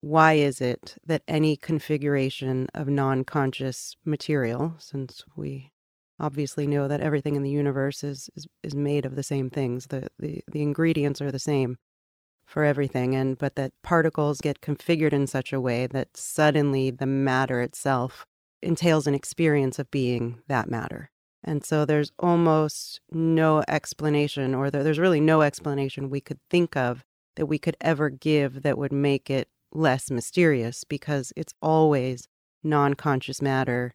why 0.00 0.34
is 0.34 0.60
it 0.60 0.96
that 1.04 1.22
any 1.26 1.56
configuration 1.56 2.68
of 2.74 2.86
non-conscious 2.88 3.96
material, 4.04 4.74
since 4.78 5.24
we 5.34 5.72
obviously 6.20 6.66
know 6.66 6.86
that 6.88 7.00
everything 7.00 7.34
in 7.34 7.42
the 7.42 7.50
universe 7.50 8.04
is 8.04 8.30
is, 8.36 8.46
is 8.62 8.74
made 8.74 9.04
of 9.04 9.16
the 9.16 9.22
same 9.22 9.50
things, 9.50 9.88
the, 9.88 10.08
the 10.18 10.42
the 10.50 10.62
ingredients 10.62 11.20
are 11.20 11.32
the 11.32 11.38
same 11.38 11.76
for 12.46 12.64
everything 12.64 13.14
and 13.14 13.36
but 13.36 13.56
that 13.56 13.72
particles 13.82 14.40
get 14.40 14.60
configured 14.60 15.12
in 15.12 15.26
such 15.26 15.52
a 15.52 15.60
way 15.60 15.86
that 15.86 16.16
suddenly 16.16 16.90
the 16.90 17.06
matter 17.06 17.60
itself 17.60 18.24
entails 18.62 19.06
an 19.06 19.14
experience 19.14 19.78
of 19.78 19.90
being 19.90 20.40
that 20.48 20.70
matter. 20.70 21.10
And 21.44 21.64
so 21.64 21.84
there's 21.84 22.12
almost 22.18 23.00
no 23.10 23.62
explanation 23.68 24.54
or 24.54 24.70
there's 24.70 24.98
really 24.98 25.20
no 25.20 25.42
explanation 25.42 26.10
we 26.10 26.20
could 26.20 26.38
think 26.50 26.76
of 26.76 27.04
that 27.36 27.46
we 27.46 27.58
could 27.58 27.76
ever 27.80 28.08
give 28.10 28.62
that 28.62 28.78
would 28.78 28.92
make 28.92 29.28
it 29.28 29.48
less 29.72 30.10
mysterious 30.10 30.84
because 30.84 31.32
it's 31.36 31.52
always 31.60 32.28
non-conscious 32.62 33.42
matter 33.42 33.94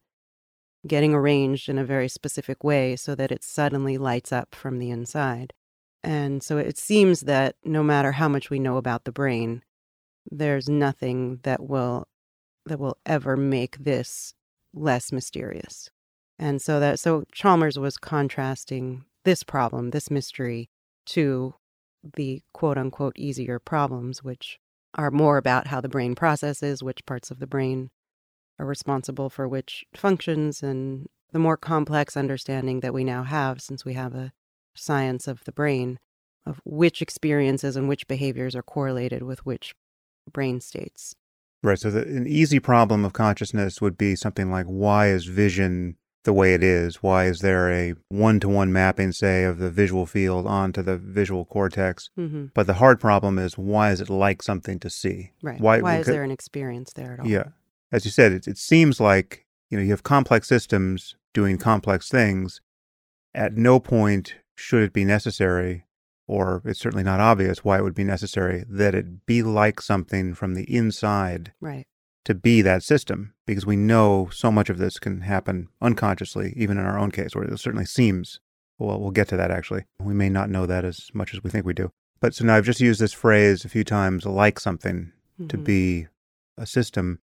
getting 0.88 1.14
arranged 1.14 1.70
in 1.70 1.78
a 1.78 1.86
very 1.86 2.08
specific 2.08 2.64
way 2.64 2.96
so 2.96 3.16
that 3.16 3.32
it 3.32 3.44
suddenly 3.44 3.98
lights 3.98 4.32
up 4.32 4.56
from 4.56 4.80
the 4.80 4.90
inside 4.90 5.54
and 6.04 6.42
so 6.42 6.58
it 6.58 6.78
seems 6.78 7.22
that 7.22 7.56
no 7.64 7.84
matter 7.84 8.14
how 8.14 8.28
much 8.28 8.50
we 8.50 8.60
know 8.60 8.78
about 8.78 9.04
the 9.04 9.12
brain, 9.12 9.64
there's 10.30 10.68
nothing 10.68 11.40
that 11.44 11.64
will 11.64 12.08
that 12.66 12.80
will 12.80 12.98
ever 13.06 13.36
make 13.36 13.78
this 13.78 14.34
less 14.74 15.12
mysterious. 15.12 15.90
And 16.40 16.62
so 16.62 16.80
that 16.80 17.00
so 17.00 17.24
Chalmers 17.32 17.78
was 17.78 17.98
contrasting 17.98 19.06
this 19.26 19.44
problem, 19.44 19.92
this 19.92 20.10
mystery 20.10 20.70
to 21.08 21.56
the 22.16 22.42
quote 22.54 22.78
unquote 22.78 23.18
easier 23.18 23.60
problems 23.60 24.24
which 24.24 24.60
are 24.96 25.12
more 25.12 25.38
about 25.38 25.68
how 25.68 25.82
the 25.82 25.90
brain 25.90 26.16
processes, 26.16 26.84
which 26.84 27.06
parts 27.06 27.32
of 27.32 27.40
the 27.40 27.48
brain 27.48 27.92
are 28.60 28.66
responsible 28.66 29.30
for 29.30 29.48
which 29.48 29.86
functions 29.96 30.64
and 30.64 31.08
the 31.32 31.40
more 31.40 31.58
complex 31.58 32.18
understanding 32.18 32.82
that 32.82 32.94
we 32.94 33.04
now 33.04 33.24
have 33.24 33.62
since 33.62 33.86
we 33.86 33.94
have 33.94 34.14
a 34.14 34.34
science 34.76 35.28
of 35.28 35.44
the 35.46 35.52
brain 35.52 36.00
of 36.46 36.60
which 36.66 37.02
experiences 37.02 37.76
and 37.76 37.88
which 37.88 38.08
behaviors 38.08 38.56
are 38.56 38.64
correlated 38.64 39.24
with 39.24 39.46
which 39.46 39.74
brain 40.32 40.60
states. 40.60 41.16
Right. 41.64 41.78
So, 41.78 41.92
the, 41.92 42.02
an 42.02 42.28
easy 42.28 42.60
problem 42.60 43.06
of 43.06 43.14
consciousness 43.14 43.82
would 43.82 43.98
be 43.98 44.16
something 44.16 44.52
like 44.52 44.66
why 44.66 45.10
is 45.10 45.26
vision 45.26 45.98
the 46.24 46.34
way 46.34 46.54
it 46.54 46.64
is? 46.64 47.04
Why 47.04 47.26
is 47.26 47.40
there 47.40 47.72
a 47.72 47.94
one 48.10 48.40
to 48.40 48.50
one 48.50 48.74
mapping, 48.74 49.12
say, 49.12 49.44
of 49.44 49.60
the 49.60 49.70
visual 49.70 50.06
field 50.06 50.48
onto 50.48 50.82
the 50.82 50.98
visual 50.98 51.46
cortex? 51.46 52.10
Mm-hmm. 52.18 52.48
But 52.54 52.68
the 52.68 52.76
hard 52.76 53.00
problem 53.00 53.38
is 53.38 53.58
why 53.58 53.92
is 53.92 54.02
it 54.02 54.10
like 54.10 54.42
something 54.42 54.80
to 54.80 54.90
see? 54.90 55.32
Right. 55.42 55.60
Why, 55.60 55.82
why 55.82 55.98
is 55.98 56.08
there 56.08 56.24
an 56.24 56.32
experience 56.32 56.94
there 56.94 57.14
at 57.14 57.20
all? 57.20 57.28
Yeah. 57.28 57.50
As 57.92 58.06
you 58.06 58.12
said, 58.12 58.32
it, 58.32 58.48
it 58.48 58.58
seems 58.58 59.00
like 59.00 59.46
you 59.70 59.78
know 59.78 59.84
you 59.84 59.92
have 59.92 60.04
complex 60.04 60.48
systems 60.48 61.16
doing 61.34 61.58
complex 61.58 62.10
things. 62.10 62.62
At 63.34 63.54
no 63.54 63.80
point 63.80 64.36
should 64.56 64.84
it 64.84 64.94
be 64.94 65.06
necessary, 65.06 65.86
or 66.28 66.62
it's 66.66 66.80
certainly 66.80 67.04
not 67.04 67.20
obvious 67.20 67.64
why 67.64 67.78
it 67.78 67.84
would 67.84 67.96
be 67.96 68.04
necessary, 68.04 68.64
that 68.70 68.96
it 68.96 69.26
be 69.26 69.44
like 69.44 69.82
something 69.82 70.34
from 70.34 70.54
the 70.54 70.64
inside 70.64 71.54
right. 71.60 71.86
to 72.26 72.34
be 72.34 72.62
that 72.62 72.84
system, 72.84 73.34
because 73.46 73.66
we 73.66 73.76
know 73.76 74.30
so 74.32 74.52
much 74.52 74.70
of 74.70 74.78
this 74.78 75.00
can 75.00 75.22
happen 75.22 75.68
unconsciously, 75.82 76.54
even 76.56 76.78
in 76.78 76.86
our 76.86 76.98
own 76.98 77.12
case, 77.12 77.36
or 77.36 77.44
it 77.44 77.58
certainly 77.60 77.86
seems. 77.86 78.40
Well, 78.80 79.00
we'll 79.00 79.12
get 79.12 79.28
to 79.30 79.38
that 79.38 79.52
actually. 79.52 79.86
We 80.00 80.14
may 80.14 80.30
not 80.30 80.50
know 80.50 80.66
that 80.66 80.86
as 80.86 81.10
much 81.14 81.34
as 81.34 81.44
we 81.44 81.50
think 81.50 81.66
we 81.66 81.74
do. 81.74 81.92
But 82.20 82.36
so 82.36 82.46
now 82.46 82.56
I've 82.56 82.66
just 82.66 82.80
used 82.80 83.02
this 83.02 83.14
phrase 83.14 83.66
a 83.66 83.70
few 83.70 83.84
times, 83.84 84.26
like 84.26 84.60
something 84.60 85.12
mm-hmm. 85.40 85.48
to 85.48 85.58
be 85.58 86.08
a 86.58 86.66
system. 86.66 87.20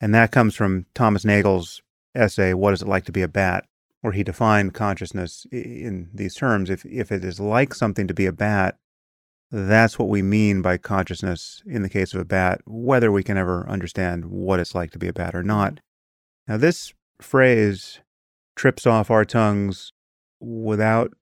And 0.00 0.14
that 0.14 0.32
comes 0.32 0.54
from 0.54 0.86
Thomas 0.94 1.24
Nagel's 1.24 1.82
essay, 2.14 2.54
What 2.54 2.72
is 2.72 2.82
it 2.82 2.88
like 2.88 3.04
to 3.04 3.12
be 3.12 3.22
a 3.22 3.28
bat? 3.28 3.66
Where 4.00 4.12
he 4.12 4.22
defined 4.22 4.74
consciousness 4.74 5.46
in 5.50 6.10
these 6.14 6.34
terms. 6.34 6.70
If, 6.70 6.84
if 6.84 7.10
it 7.10 7.24
is 7.24 7.40
like 7.40 7.74
something 7.74 8.06
to 8.06 8.14
be 8.14 8.26
a 8.26 8.32
bat, 8.32 8.76
that's 9.50 9.98
what 9.98 10.08
we 10.08 10.22
mean 10.22 10.62
by 10.62 10.76
consciousness 10.76 11.62
in 11.66 11.82
the 11.82 11.88
case 11.88 12.12
of 12.14 12.20
a 12.20 12.24
bat, 12.24 12.60
whether 12.66 13.10
we 13.10 13.22
can 13.22 13.36
ever 13.36 13.68
understand 13.68 14.26
what 14.26 14.60
it's 14.60 14.74
like 14.74 14.90
to 14.92 14.98
be 14.98 15.08
a 15.08 15.12
bat 15.12 15.34
or 15.34 15.42
not. 15.42 15.74
Mm-hmm. 15.74 16.52
Now, 16.52 16.56
this 16.58 16.92
phrase 17.20 18.00
trips 18.56 18.86
off 18.86 19.10
our 19.10 19.24
tongues 19.24 19.92
without 20.40 21.14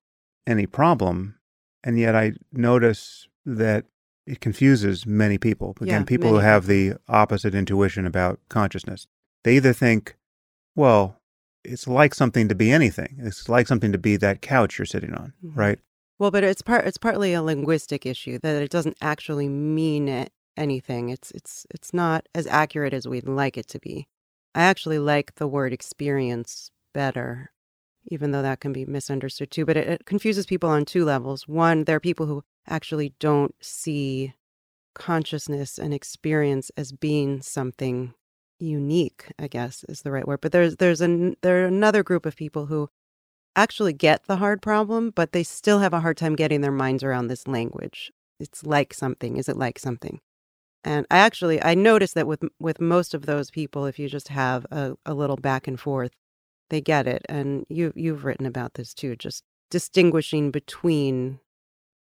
any 0.47 0.67
problem, 0.67 1.37
and 1.83 1.99
yet 1.99 2.15
I 2.15 2.33
notice 2.53 3.29
that 3.45 3.85
it 4.27 4.41
confuses 4.41 5.07
many 5.07 5.39
people. 5.39 5.77
Again, 5.81 6.01
yeah, 6.01 6.05
people 6.05 6.31
who 6.31 6.37
have 6.37 6.67
the 6.67 6.95
opposite 7.09 7.55
intuition 7.55 8.07
about 8.07 8.41
consciousness. 8.49 9.07
They 9.45 9.57
either 9.57 9.73
think, 9.73 10.17
well, 10.75 11.21
it's 11.67 11.87
like 11.87 12.15
something 12.15 12.49
to 12.49 12.55
be 12.55 12.71
anything. 12.71 13.17
It's 13.19 13.49
like 13.49 13.67
something 13.67 13.93
to 13.93 13.99
be 13.99 14.17
that 14.17 14.43
couch 14.43 14.79
you're 14.79 14.87
sitting 14.87 15.15
on, 15.15 15.33
mm-hmm. 15.45 15.59
right? 15.59 15.79
Well, 16.19 16.31
but 16.31 16.45
it's 16.45 16.63
part 16.63 16.87
it's 16.87 16.99
partly 16.99 17.35
a 17.35 17.43
linguistic 17.43 18.07
issue 18.07 18.39
that 18.43 18.63
it 18.63 18.71
doesn't 18.71 18.97
actually 19.01 19.49
mean 19.49 20.09
it, 20.09 20.33
anything. 20.57 21.11
It's 21.11 21.31
it's 21.33 21.67
it's 21.71 21.93
not 21.93 22.27
as 22.35 22.47
accurate 22.47 22.95
as 22.95 23.07
we'd 23.07 23.29
like 23.29 23.59
it 23.59 23.69
to 23.69 23.79
be. 23.79 24.09
I 24.55 24.63
actually 24.63 24.99
like 24.99 25.35
the 25.35 25.47
word 25.47 25.73
experience 25.73 26.71
better, 26.95 27.51
even 28.11 28.31
though 28.31 28.43
that 28.43 28.61
can 28.61 28.73
be 28.73 28.87
misunderstood 28.87 29.51
too. 29.51 29.67
But 29.67 29.77
it, 29.77 29.89
it 29.89 30.07
confuses 30.07 30.47
people 30.47 30.71
on 30.71 30.87
two 30.87 31.05
levels. 31.05 31.47
One, 31.47 31.85
there 31.85 31.97
are 31.97 32.01
people 32.01 32.27
who 32.27 32.43
actually 32.67 33.15
don't 33.21 33.55
see 33.61 34.35
consciousness 34.95 35.79
and 35.79 35.93
experience 35.93 36.71
as 36.77 36.91
being 36.93 37.43
something 37.43 38.15
unique, 38.59 39.33
I 39.39 39.49
guess 39.49 39.85
is 39.89 40.03
the 40.03 40.13
right 40.13 40.27
word. 40.27 40.41
But 40.41 40.53
there's 40.53 40.77
there's 40.77 41.01
an 41.01 41.37
there 41.43 41.65
are 41.65 41.67
another 41.67 42.03
group 42.03 42.27
of 42.27 42.37
people 42.37 42.67
who 42.67 42.89
actually 43.57 43.93
get 43.93 44.25
the 44.25 44.37
hard 44.37 44.63
problem, 44.63 45.11
but 45.11 45.33
they 45.33 45.43
still 45.43 45.81
have 45.81 45.95
a 45.95 46.01
hard 46.01 46.17
time 46.17 46.37
getting 46.37 46.61
their 46.61 46.73
minds 46.73 47.03
around 47.03 47.29
this 47.29 47.49
language. 47.49 48.13
It's 48.41 48.65
like 48.65 48.95
something. 48.95 49.37
Is 49.37 49.49
it 49.49 49.57
like 49.57 49.79
something? 49.79 50.21
And 50.85 51.07
I 51.11 51.19
actually 51.19 51.63
I 51.63 51.75
noticed 51.75 52.15
that 52.15 52.27
with 52.27 52.45
with 52.61 52.81
most 52.81 53.15
of 53.15 53.27
those 53.27 53.51
people, 53.51 53.87
if 53.87 53.99
you 53.99 54.09
just 54.09 54.29
have 54.29 54.67
a, 54.71 54.97
a 55.07 55.15
little 55.15 55.37
back 55.37 55.67
and 55.67 55.81
forth, 55.81 56.13
they 56.71 56.81
get 56.81 57.07
it. 57.07 57.23
And 57.29 57.67
you 57.69 57.93
you've 57.97 58.25
written 58.25 58.47
about 58.47 58.75
this 58.75 58.95
too, 58.95 59.17
just 59.17 59.45
distinguishing 59.71 60.51
between 60.51 61.41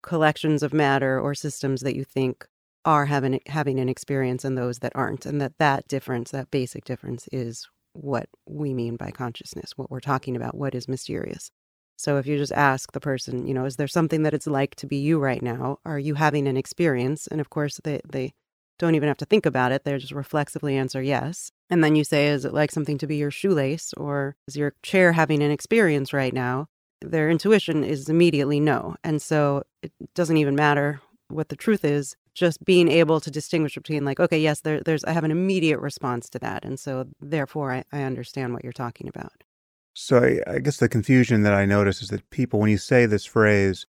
collections 0.03 0.63
of 0.63 0.73
matter 0.73 1.21
or 1.21 1.35
systems 1.35 1.81
that 1.83 1.97
you 1.97 2.05
think 2.05 2.47
are 2.89 3.05
having 3.05 3.39
having 3.47 3.79
an 3.79 3.89
experience 3.91 4.47
and 4.47 4.57
those 4.57 4.79
that 4.79 4.93
aren't 4.95 5.27
and 5.27 5.43
that 5.43 5.53
that 5.59 5.87
difference 5.89 6.31
that 6.31 6.51
basic 6.51 6.87
difference 6.87 7.29
is 7.31 7.69
what 7.93 8.31
we 8.47 8.73
mean 8.73 8.97
by 8.97 9.11
consciousness 9.11 9.73
what 9.77 9.91
we're 9.91 10.01
talking 10.01 10.35
about 10.35 10.57
what 10.57 10.75
is 10.75 10.89
mysterious. 10.89 11.51
So 11.99 12.17
if 12.17 12.27
you 12.27 12.39
just 12.39 12.53
ask 12.53 12.93
the 12.93 13.01
person 13.01 13.47
you 13.47 13.53
know 13.53 13.67
is 13.67 13.77
there 13.77 13.89
something 13.89 14.23
that 14.23 14.33
it's 14.33 14.47
like 14.47 14.75
to 14.77 14.87
be 14.87 14.97
you 14.97 15.19
right 15.19 15.43
now? 15.43 15.81
Are 15.85 15.99
you 15.99 16.15
having 16.15 16.49
an 16.49 16.57
experience? 16.57 17.27
And 17.27 17.43
of 17.43 17.51
course 17.51 17.79
they 17.85 18.01
they 18.09 18.33
don't 18.79 18.95
even 18.95 19.09
have 19.09 19.19
to 19.19 19.27
think 19.27 19.45
about 19.45 19.71
it. 19.71 19.85
They 19.85 19.99
just 19.99 20.13
reflexively 20.13 20.75
answer 20.75 21.03
yes. 21.03 21.53
And 21.69 21.85
then 21.85 21.95
you 21.95 22.05
say 22.05 22.29
is 22.29 22.47
it 22.47 22.55
like 22.55 22.71
something 22.71 22.97
to 22.99 23.07
be 23.07 23.17
your 23.17 23.31
shoelace? 23.31 23.93
Or 23.99 24.37
is 24.47 24.57
your 24.57 24.73
chair 24.83 25.13
having 25.13 25.43
an 25.43 25.51
experience 25.51 26.15
right 26.15 26.33
now? 26.33 26.69
Their 27.03 27.29
intuition 27.29 27.85
is 27.85 28.09
immediately 28.09 28.61
no. 28.61 28.97
And 29.05 29.21
so 29.21 29.65
it 29.83 29.93
doesn't 30.15 30.39
even 30.39 30.55
matter 30.55 31.03
what 31.29 31.51
the 31.51 31.57
truth 31.57 31.85
is 31.85 32.17
just 32.39 32.65
being 32.65 32.89
able 32.89 33.21
to 33.21 33.31
distinguish 33.31 33.75
between 33.75 34.05
like 34.05 34.21
okay 34.21 34.39
yes 34.39 34.61
there, 34.61 34.81
there's 34.81 35.05
i 35.05 35.13
have 35.13 35.25
an 35.25 35.31
immediate 35.31 35.81
response 35.81 36.29
to 36.31 36.39
that 36.39 36.65
and 36.65 36.79
so 36.79 37.07
therefore 37.21 37.73
I, 37.73 37.85
I 37.93 38.03
understand 38.03 38.53
what 38.53 38.65
you're 38.65 38.73
talking 38.73 39.09
about. 39.09 39.33
So 39.95 40.19
I, 40.19 40.41
I 40.47 40.59
guess 40.61 40.77
the 40.77 40.89
confusion 40.89 41.43
that 41.43 41.55
i 41.55 41.67
notice 41.67 42.01
is 42.03 42.09
that 42.09 42.29
people 42.31 42.61
when 42.61 42.71
you 42.71 42.79
say 42.79 43.07
this 43.07 43.25
phrase 43.25 43.87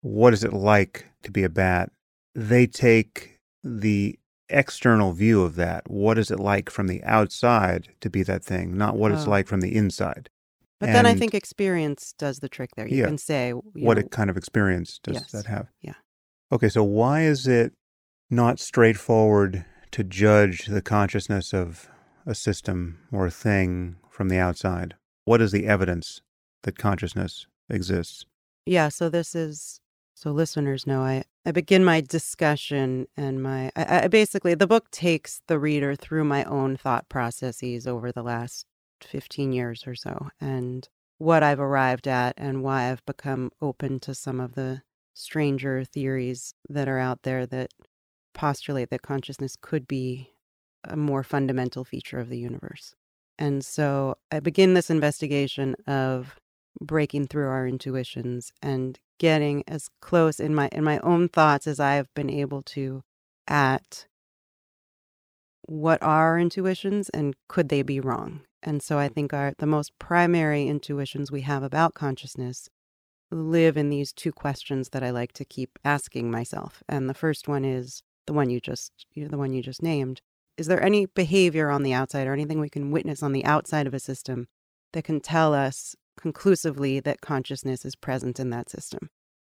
what 0.00 0.32
is 0.32 0.42
it 0.42 0.52
like 0.52 1.06
to 1.22 1.30
be 1.30 1.44
a 1.44 1.50
bat? 1.50 1.90
they 2.34 2.66
take 2.66 3.38
the 3.62 4.18
external 4.48 5.12
view 5.12 5.42
of 5.42 5.56
that 5.56 5.88
what 5.90 6.18
is 6.18 6.30
it 6.30 6.40
like 6.40 6.70
from 6.70 6.86
the 6.86 7.02
outside 7.04 7.88
to 8.00 8.08
be 8.08 8.22
that 8.22 8.42
thing? 8.42 8.76
not 8.76 8.96
what 8.96 9.12
oh. 9.12 9.14
it's 9.14 9.26
like 9.26 9.46
from 9.46 9.60
the 9.60 9.76
inside. 9.76 10.30
But 10.78 10.88
and 10.88 10.96
then 10.96 11.06
i 11.06 11.14
think 11.14 11.34
experience 11.34 12.14
does 12.18 12.38
the 12.38 12.48
trick 12.48 12.70
there. 12.76 12.88
You 12.88 12.98
yeah, 12.98 13.06
can 13.06 13.18
say 13.18 13.50
what 13.52 13.98
know, 13.98 14.02
kind 14.04 14.30
of 14.30 14.38
experience 14.38 14.98
does 15.02 15.16
yes, 15.16 15.32
that 15.32 15.44
have. 15.44 15.68
Yeah. 15.82 15.92
Okay 16.50 16.70
so 16.70 16.82
why 16.82 17.22
is 17.24 17.46
it 17.46 17.74
not 18.30 18.60
straightforward 18.60 19.64
to 19.90 20.04
judge 20.04 20.66
the 20.66 20.82
consciousness 20.82 21.52
of 21.52 21.88
a 22.24 22.34
system 22.34 23.00
or 23.10 23.26
a 23.26 23.30
thing 23.30 23.96
from 24.08 24.28
the 24.28 24.38
outside. 24.38 24.94
What 25.24 25.40
is 25.40 25.52
the 25.52 25.66
evidence 25.66 26.22
that 26.62 26.78
consciousness 26.78 27.46
exists? 27.68 28.24
Yeah, 28.66 28.88
so 28.88 29.08
this 29.08 29.34
is 29.34 29.80
so 30.14 30.32
listeners 30.32 30.86
know, 30.86 31.00
I, 31.00 31.24
I 31.46 31.52
begin 31.52 31.82
my 31.82 32.02
discussion 32.02 33.06
and 33.16 33.42
my, 33.42 33.72
I, 33.74 34.04
I 34.04 34.08
basically, 34.08 34.54
the 34.54 34.66
book 34.66 34.90
takes 34.90 35.40
the 35.46 35.58
reader 35.58 35.94
through 35.94 36.24
my 36.24 36.44
own 36.44 36.76
thought 36.76 37.08
processes 37.08 37.86
over 37.86 38.12
the 38.12 38.22
last 38.22 38.66
15 39.00 39.52
years 39.52 39.86
or 39.86 39.94
so 39.94 40.28
and 40.38 40.86
what 41.16 41.42
I've 41.42 41.58
arrived 41.58 42.06
at 42.06 42.34
and 42.36 42.62
why 42.62 42.90
I've 42.90 43.04
become 43.06 43.50
open 43.62 43.98
to 44.00 44.14
some 44.14 44.40
of 44.40 44.54
the 44.54 44.82
stranger 45.14 45.84
theories 45.84 46.52
that 46.68 46.86
are 46.86 46.98
out 46.98 47.22
there 47.22 47.46
that 47.46 47.72
postulate 48.34 48.90
that 48.90 49.02
consciousness 49.02 49.56
could 49.60 49.86
be 49.86 50.30
a 50.84 50.96
more 50.96 51.22
fundamental 51.22 51.84
feature 51.84 52.18
of 52.18 52.28
the 52.28 52.38
universe. 52.38 52.94
And 53.38 53.64
so 53.64 54.16
I 54.30 54.40
begin 54.40 54.74
this 54.74 54.90
investigation 54.90 55.74
of 55.86 56.38
breaking 56.80 57.26
through 57.26 57.48
our 57.48 57.66
intuitions 57.66 58.52
and 58.62 58.98
getting 59.18 59.64
as 59.66 59.88
close 60.00 60.40
in 60.40 60.54
my 60.54 60.68
in 60.72 60.84
my 60.84 60.98
own 61.00 61.28
thoughts 61.28 61.66
as 61.66 61.80
I 61.80 61.94
have 61.94 62.12
been 62.14 62.30
able 62.30 62.62
to 62.62 63.02
at 63.48 64.06
what 65.62 66.02
are 66.02 66.32
our 66.32 66.38
intuitions 66.38 67.08
and 67.10 67.34
could 67.48 67.68
they 67.68 67.82
be 67.82 68.00
wrong? 68.00 68.42
And 68.62 68.82
so 68.82 68.98
I 68.98 69.08
mm. 69.08 69.14
think 69.14 69.32
our 69.32 69.54
the 69.58 69.66
most 69.66 69.98
primary 69.98 70.66
intuitions 70.66 71.30
we 71.30 71.42
have 71.42 71.62
about 71.62 71.94
consciousness 71.94 72.68
live 73.30 73.76
in 73.76 73.90
these 73.90 74.12
two 74.12 74.32
questions 74.32 74.88
that 74.90 75.04
I 75.04 75.10
like 75.10 75.32
to 75.34 75.44
keep 75.44 75.78
asking 75.84 76.30
myself. 76.30 76.82
And 76.88 77.08
the 77.08 77.14
first 77.14 77.46
one 77.46 77.64
is 77.64 78.02
the 78.30 78.34
one 78.34 78.48
you 78.48 78.60
just 78.60 78.92
you 79.12 79.24
know, 79.24 79.28
the 79.28 79.36
one 79.36 79.52
you 79.52 79.60
just 79.60 79.82
named. 79.82 80.20
Is 80.56 80.68
there 80.68 80.80
any 80.80 81.06
behavior 81.06 81.68
on 81.68 81.82
the 81.82 81.92
outside 81.92 82.28
or 82.28 82.32
anything 82.32 82.60
we 82.60 82.70
can 82.70 82.92
witness 82.92 83.24
on 83.24 83.32
the 83.32 83.44
outside 83.44 83.88
of 83.88 83.94
a 83.94 83.98
system 83.98 84.46
that 84.92 85.02
can 85.02 85.18
tell 85.18 85.52
us 85.52 85.96
conclusively 86.16 87.00
that 87.00 87.20
consciousness 87.20 87.84
is 87.84 87.96
present 87.96 88.38
in 88.38 88.50
that 88.50 88.70
system? 88.70 89.10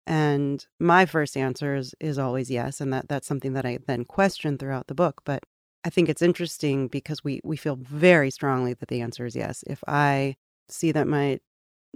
And 0.08 0.66
my 0.80 1.06
first 1.06 1.36
answer 1.36 1.76
is, 1.76 1.94
is 2.00 2.18
always 2.18 2.50
yes. 2.50 2.80
And 2.80 2.94
that, 2.94 3.10
that's 3.10 3.28
something 3.28 3.52
that 3.54 3.66
I 3.66 3.80
then 3.88 4.06
question 4.06 4.58
throughout 4.58 4.88
the 4.88 4.96
book. 4.96 5.22
But 5.26 5.44
I 5.84 5.90
think 5.90 6.08
it's 6.08 6.22
interesting 6.22 6.88
because 6.88 7.26
we, 7.26 7.42
we 7.44 7.58
feel 7.58 7.76
very 7.76 8.32
strongly 8.32 8.74
that 8.76 8.88
the 8.88 9.02
answer 9.02 9.26
is 9.26 9.36
yes. 9.36 9.66
If 9.68 9.84
I 9.86 10.38
see 10.70 10.94
that 10.94 11.08
my 11.08 11.42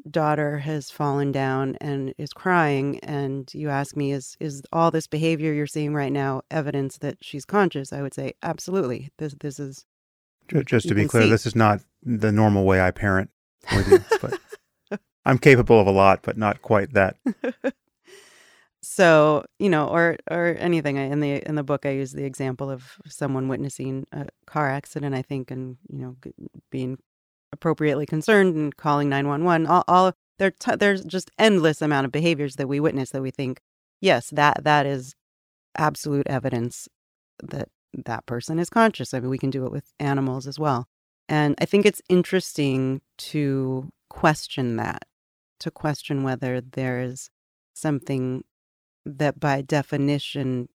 daughter 0.10 0.60
has 0.60 0.92
fallen 0.92 1.32
down 1.32 1.78
and 1.82 2.14
is 2.18 2.34
crying 2.34 3.00
and 3.00 3.52
you 3.54 3.70
ask 3.70 3.96
me 3.96 4.12
is 4.12 4.38
is 4.40 4.62
all 4.72 4.92
this 4.92 5.08
behavior 5.08 5.54
you're 5.54 5.68
seeing 5.68 5.94
right 5.94 6.12
now 6.12 6.42
evidence 6.52 6.98
that 7.00 7.18
she's 7.22 7.46
conscious? 7.46 7.94
I 7.94 8.02
would 8.02 8.14
say 8.14 8.34
absolutely. 8.44 9.10
This 9.18 9.36
this 9.40 9.60
is 9.60 9.86
just 10.66 10.88
to 10.88 10.96
be 10.96 11.08
clear 11.08 11.24
see. 11.24 11.30
this 11.30 11.46
is 11.46 11.56
not 11.56 11.82
the 12.04 12.32
normal 12.32 12.66
way 12.66 12.80
i 12.80 12.92
parent 12.92 13.32
you 13.72 14.00
but 14.22 14.40
i'm 15.26 15.40
capable 15.40 15.80
of 15.80 15.88
a 15.88 15.92
lot 15.92 16.22
but 16.22 16.38
not 16.38 16.62
quite 16.62 16.94
that. 16.94 17.18
So 18.88 19.44
you 19.58 19.70
know 19.70 19.88
or 19.88 20.18
or 20.30 20.56
anything. 20.60 20.98
In 20.98 21.20
the 21.20 21.42
in 21.48 21.56
the 21.56 21.64
book 21.64 21.88
i 21.88 21.90
use 21.90 22.12
the 22.12 22.24
example 22.24 22.70
of 22.70 23.00
someone 23.08 23.48
witnessing 23.48 24.06
a 24.12 24.28
car 24.46 24.70
accident 24.70 25.16
i 25.16 25.24
think 25.24 25.50
and 25.50 25.78
you 25.90 25.98
know 25.98 26.16
being 26.70 27.00
appropriately 27.52 28.06
concerned 28.06 28.56
and 28.56 28.76
calling 28.76 29.10
911 29.10 29.68
all, 29.68 29.84
all 29.88 30.14
there 30.38 30.52
t- 30.52 30.76
there's 30.76 31.04
just 31.06 31.32
endless 31.40 31.82
amount 31.82 32.06
of 32.06 32.12
behaviors 32.12 32.56
that 32.56 32.68
we 32.68 32.80
witness 32.80 33.12
that 33.12 33.22
we 33.22 33.32
think 33.32 33.62
yes 34.02 34.30
that 34.32 34.64
that 34.64 34.86
is 34.86 35.16
absolute 35.78 36.28
evidence 36.28 36.88
that 37.44 37.70
that 38.06 38.26
person 38.26 38.60
is 38.60 38.70
conscious. 38.70 39.14
I 39.14 39.20
mean 39.20 39.30
we 39.30 39.38
can 39.38 39.50
do 39.50 39.66
it 39.66 39.72
with 39.72 39.94
animals 40.00 40.48
as 40.48 40.60
well. 40.60 40.88
And 41.30 41.56
i 41.60 41.66
think 41.66 41.86
it's 41.86 42.02
interesting 42.10 43.02
to 43.18 43.92
question 44.10 44.76
that 44.76 45.06
to 45.60 45.72
question 45.72 46.24
whether 46.24 46.62
there's 46.62 47.30
something 47.74 48.44
that 49.06 49.40
by 49.40 49.62
definition 49.62 50.70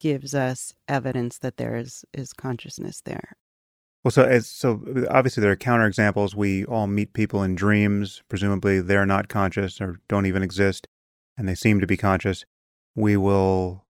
gives 0.00 0.34
us 0.34 0.72
evidence 0.86 1.38
that 1.38 1.56
there 1.56 1.76
is 1.76 2.04
is 2.14 2.32
consciousness 2.32 3.02
there 3.04 3.36
well, 4.04 4.12
so 4.12 4.22
as, 4.22 4.46
so 4.46 4.82
obviously 5.10 5.40
there 5.40 5.50
are 5.50 5.56
counterexamples. 5.56 6.34
We 6.34 6.64
all 6.64 6.86
meet 6.86 7.12
people 7.12 7.42
in 7.42 7.54
dreams. 7.54 8.22
Presumably, 8.28 8.80
they're 8.80 9.06
not 9.06 9.28
conscious 9.28 9.80
or 9.80 10.00
don't 10.08 10.26
even 10.26 10.42
exist, 10.42 10.86
and 11.36 11.48
they 11.48 11.54
seem 11.54 11.80
to 11.80 11.86
be 11.86 11.96
conscious. 11.96 12.44
We 12.94 13.16
will 13.16 13.84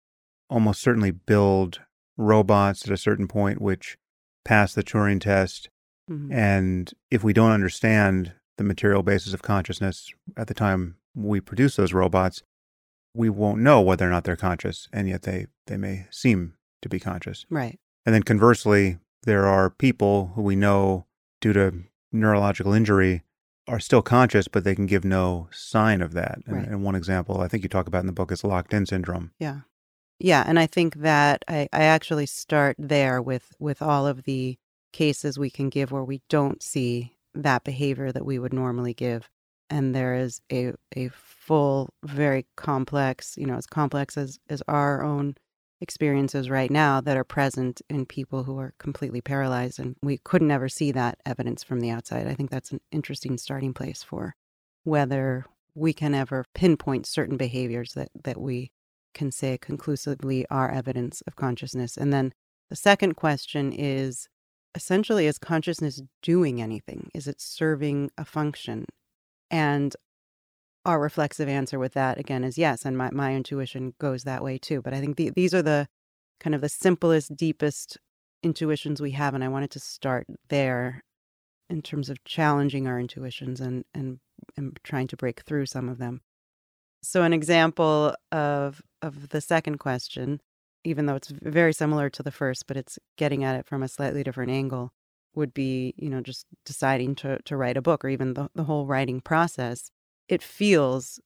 almost 0.51 0.81
certainly 0.81 1.11
build 1.11 1.81
robots 2.17 2.85
at 2.85 2.93
a 2.93 2.97
certain 2.97 3.29
point 3.29 3.61
which 3.61 3.97
pass 4.45 4.73
the 4.73 4.83
Turing 4.83 5.21
test. 5.21 5.69
Mm-hmm. 6.11 6.33
And 6.33 6.93
if 7.11 7.23
we 7.23 7.33
don't 7.33 7.53
understand 7.53 8.33
the 8.57 8.65
material 8.65 9.03
basis 9.03 9.35
of 9.35 9.43
consciousness 9.43 10.11
at 10.37 10.47
the 10.47 10.55
time 10.55 10.97
we 11.15 11.41
produce 11.41 11.77
those 11.77 11.93
robots, 11.93 12.43
we 13.15 13.29
won't 13.29 13.61
know 13.61 13.81
whether 13.81 14.07
or 14.07 14.11
not 14.11 14.25
they're 14.25 14.37
conscious, 14.37 14.89
and 14.93 15.09
yet 15.09 15.23
they 15.23 15.47
they 15.67 15.77
may 15.77 16.07
seem 16.11 16.55
to 16.83 16.89
be 16.89 17.01
conscious. 17.01 17.47
Right. 17.51 17.79
And 18.07 18.15
then 18.15 18.23
conversely, 18.23 18.99
there 19.23 19.47
are 19.47 19.71
people 19.71 20.33
who 20.35 20.43
we 20.43 20.57
know 20.57 21.07
due 21.41 21.53
to 21.53 21.75
neurological 22.13 22.73
injury 22.73 23.23
are 23.67 23.81
still 23.81 24.03
conscious, 24.03 24.49
but 24.49 24.65
they 24.65 24.75
can 24.75 24.87
give 24.87 25.05
no 25.05 25.49
sign 25.53 26.01
of 26.01 26.13
that. 26.15 26.39
And, 26.47 26.57
right. 26.57 26.67
and, 26.67 26.83
one 26.83 26.95
example 26.95 27.41
I 27.41 27.49
think 27.49 27.63
you 27.63 27.69
talk 27.69 27.87
about 27.87 28.01
in 28.01 28.07
the 28.07 28.13
book 28.13 28.33
is 28.33 28.43
locked 28.43 28.73
in 28.73 28.87
syndrome. 28.87 29.33
Yeah. 29.39 29.61
Yeah. 30.19 30.43
And 30.47 30.59
I 30.59 30.67
think 30.67 30.97
that 30.97 31.45
I, 31.47 31.69
I 31.73 31.83
actually 31.83 32.27
start 32.27 32.77
there 32.79 33.21
with, 33.23 33.55
with 33.59 33.83
all 33.83 34.07
of 34.07 34.25
the 34.25 34.59
cases 34.93 35.39
we 35.39 35.51
can 35.51 35.69
give 35.69 35.93
where 35.93 36.03
we 36.03 36.23
don't 36.29 36.63
see 36.63 37.15
that 37.35 37.63
behavior 37.63 38.11
that 38.11 38.25
we 38.25 38.39
would 38.39 38.53
normally 38.53 38.95
give. 38.95 39.29
And 39.71 39.95
there 39.95 40.15
is 40.15 40.41
a, 40.51 40.73
a 40.97 41.09
full, 41.09 41.91
very 42.03 42.47
complex, 42.57 43.37
you 43.37 43.47
know, 43.47 43.57
as 43.57 43.67
complex 43.67 44.17
as, 44.17 44.39
as 44.49 44.63
our 44.67 45.03
own 45.03 45.37
experiences 45.81 46.51
right 46.51 46.71
now 46.71 47.01
that 47.01 47.17
are 47.17 47.25
present 47.25 47.81
in 47.89 48.05
people 48.07 48.45
who 48.45 48.59
are 48.59 48.75
completely 48.79 49.21
paralyzed. 49.21 49.79
And 49.79 49.97
we 50.03 50.19
could 50.19 50.43
never 50.43 50.69
see 50.69 50.93
that 50.93 51.19
evidence 51.25 51.63
from 51.63 51.81
the 51.81 51.91
outside. 51.91 52.27
I 52.27 52.35
think 52.35 52.51
that's 52.51 52.73
an 52.73 52.81
interesting 52.91 53.39
starting 53.39 53.73
place 53.73 54.03
for 54.03 54.35
whether 54.85 55.47
we 55.75 55.93
can 55.93 56.15
ever 56.15 56.45
pinpoint 56.55 57.07
certain 57.07 57.37
behaviors 57.37 57.93
that, 57.93 58.09
that 58.25 58.41
we 58.41 58.71
can 59.15 59.31
say 59.31 59.59
conclusively 59.59 60.47
are 60.51 60.71
evidence 60.71 61.23
of 61.27 61.37
consciousness. 61.37 61.97
And 61.97 62.13
then 62.13 62.33
the 62.71 62.77
second 62.77 63.15
question 63.15 63.73
is 63.73 64.29
essentially, 64.75 65.27
is 65.27 65.39
consciousness 65.39 66.03
doing 66.23 66.61
anything? 66.61 67.09
Is 67.15 67.27
it 67.27 67.41
serving 67.41 68.11
a 68.19 68.25
function? 68.25 68.85
And 69.51 69.95
our 70.85 71.01
reflexive 71.01 71.49
answer 71.49 71.79
with 71.79 71.95
that 71.95 72.19
again 72.19 72.45
is 72.45 72.57
yes 72.59 72.85
and 72.85 72.97
my, 72.97 73.11
my 73.11 73.35
intuition 73.35 73.95
goes 74.01 74.25
that 74.25 74.43
way 74.43 74.59
too 74.59 74.81
but 74.83 74.95
i 74.95 75.01
think 75.01 75.17
the, 75.17 75.31
these 75.31 75.55
are 75.55 75.63
the 75.63 75.87
kind 76.41 76.55
of 76.55 76.61
the 76.61 76.69
simplest 76.69 77.37
deepest 77.37 77.99
intuitions 78.43 79.01
we 79.01 79.11
have 79.11 79.35
and 79.35 79.43
i 79.43 79.49
wanted 79.49 79.71
to 79.71 79.81
start 79.81 80.27
there 80.49 81.03
in 81.71 81.83
terms 81.83 82.09
of 82.09 82.23
challenging 82.25 82.87
our 82.87 82.99
intuitions 82.99 83.61
and 83.61 83.85
and, 83.95 84.19
and 84.57 84.79
trying 84.83 85.07
to 85.09 85.17
break 85.17 85.43
through 85.43 85.67
some 85.67 85.89
of 85.89 85.99
them. 85.99 86.21
So 87.03 87.23
an 87.23 87.33
example 87.33 88.15
of 88.33 88.83
of 89.03 89.29
the 89.31 89.41
second 89.41 89.79
question 89.79 90.41
even 90.85 91.07
though 91.07 91.17
it's 91.17 91.29
very 91.43 91.73
similar 91.73 92.09
to 92.09 92.23
the 92.23 92.31
first 92.31 92.67
but 92.67 92.77
it's 92.77 92.99
getting 93.17 93.45
at 93.45 93.57
it 93.57 93.67
from 93.67 93.83
a 93.83 93.89
slightly 93.89 94.23
different 94.23 94.51
angle 94.51 94.93
would 95.35 95.55
be 95.55 95.95
you 95.97 96.09
know 96.09 96.21
just 96.21 96.47
deciding 96.65 97.15
to 97.15 97.39
to 97.45 97.57
write 97.57 97.77
a 97.77 97.83
book 97.83 98.05
or 98.05 98.09
even 98.09 98.35
the, 98.35 98.49
the 98.55 98.65
whole 98.65 98.87
writing 98.87 99.21
process 99.21 99.91
it 100.29 100.43
feels 100.43 101.21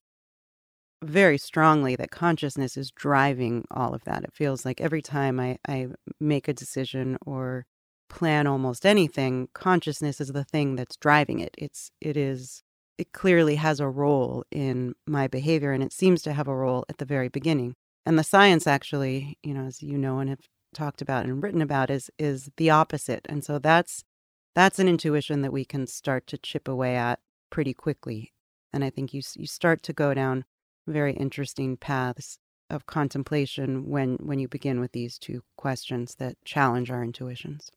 very 1.02 1.36
strongly 1.36 1.96
that 1.96 2.10
consciousness 2.10 2.76
is 2.76 2.90
driving 2.92 3.64
all 3.70 3.94
of 3.94 4.04
that. 4.04 4.24
It 4.24 4.32
feels 4.32 4.64
like 4.64 4.80
every 4.80 5.02
time 5.02 5.40
I, 5.40 5.58
I 5.66 5.88
make 6.20 6.48
a 6.48 6.52
decision 6.52 7.18
or 7.26 7.66
plan 8.08 8.46
almost 8.46 8.86
anything, 8.86 9.48
consciousness 9.52 10.20
is 10.20 10.28
the 10.28 10.44
thing 10.44 10.76
that's 10.76 10.96
driving 10.96 11.40
it. 11.40 11.54
It's 11.58 11.90
it 12.00 12.16
is 12.16 12.62
it 12.98 13.12
clearly 13.12 13.56
has 13.56 13.80
a 13.80 13.88
role 13.88 14.44
in 14.50 14.94
my 15.06 15.26
behavior 15.26 15.72
and 15.72 15.82
it 15.82 15.92
seems 15.92 16.22
to 16.22 16.32
have 16.32 16.46
a 16.46 16.54
role 16.54 16.84
at 16.88 16.98
the 16.98 17.04
very 17.04 17.28
beginning. 17.28 17.74
And 18.06 18.18
the 18.18 18.24
science 18.24 18.66
actually, 18.66 19.38
you 19.42 19.54
know, 19.54 19.64
as 19.64 19.82
you 19.82 19.98
know 19.98 20.18
and 20.18 20.30
have 20.30 20.40
talked 20.74 21.02
about 21.02 21.24
and 21.24 21.42
written 21.42 21.62
about 21.62 21.90
is 21.90 22.10
is 22.18 22.50
the 22.56 22.70
opposite. 22.70 23.26
And 23.28 23.44
so 23.44 23.58
that's 23.58 24.04
that's 24.54 24.78
an 24.78 24.88
intuition 24.88 25.42
that 25.42 25.52
we 25.52 25.64
can 25.64 25.86
start 25.86 26.26
to 26.28 26.38
chip 26.38 26.68
away 26.68 26.94
at 26.96 27.18
pretty 27.50 27.74
quickly 27.74 28.32
and 28.72 28.84
I 28.84 28.90
think 28.90 29.12
you 29.14 29.22
you 29.36 29.46
start 29.46 29.82
to 29.84 29.92
go 29.92 30.14
down 30.14 30.44
very 30.86 31.14
interesting 31.14 31.76
paths 31.76 32.38
of 32.70 32.86
contemplation 32.86 33.88
when 33.88 34.16
when 34.16 34.38
you 34.38 34.48
begin 34.48 34.80
with 34.80 34.92
these 34.92 35.18
two 35.18 35.42
questions 35.56 36.16
that 36.16 36.36
challenge 36.44 36.90
our 36.90 37.02
intuitions. 37.02 37.70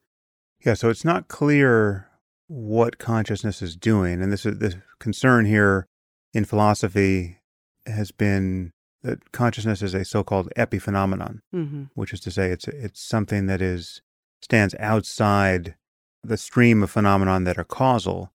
Yeah, 0.65 0.73
so 0.73 0.89
it's 0.89 1.05
not 1.05 1.27
clear 1.27 2.09
what 2.47 2.97
consciousness 2.97 3.61
is 3.61 3.75
doing, 3.75 4.21
and 4.21 4.31
this 4.31 4.45
is 4.45 4.59
the 4.59 4.81
concern 4.99 5.45
here 5.45 5.87
in 6.33 6.45
philosophy 6.45 7.39
has 7.85 8.11
been 8.11 8.71
that 9.03 9.31
consciousness 9.31 9.83
is 9.83 9.93
a 9.93 10.03
so-called 10.03 10.49
epiphenomenon, 10.57 11.39
mm-hmm. 11.53 11.83
which 11.93 12.11
is 12.11 12.19
to 12.21 12.31
say, 12.31 12.49
it's 12.49 12.67
it's 12.67 13.01
something 13.01 13.45
that 13.47 13.61
is 13.61 14.01
stands 14.41 14.75
outside 14.79 15.75
the 16.23 16.37
stream 16.37 16.81
of 16.83 16.89
phenomenon 16.91 17.43
that 17.43 17.57
are 17.57 17.63
causal, 17.63 18.31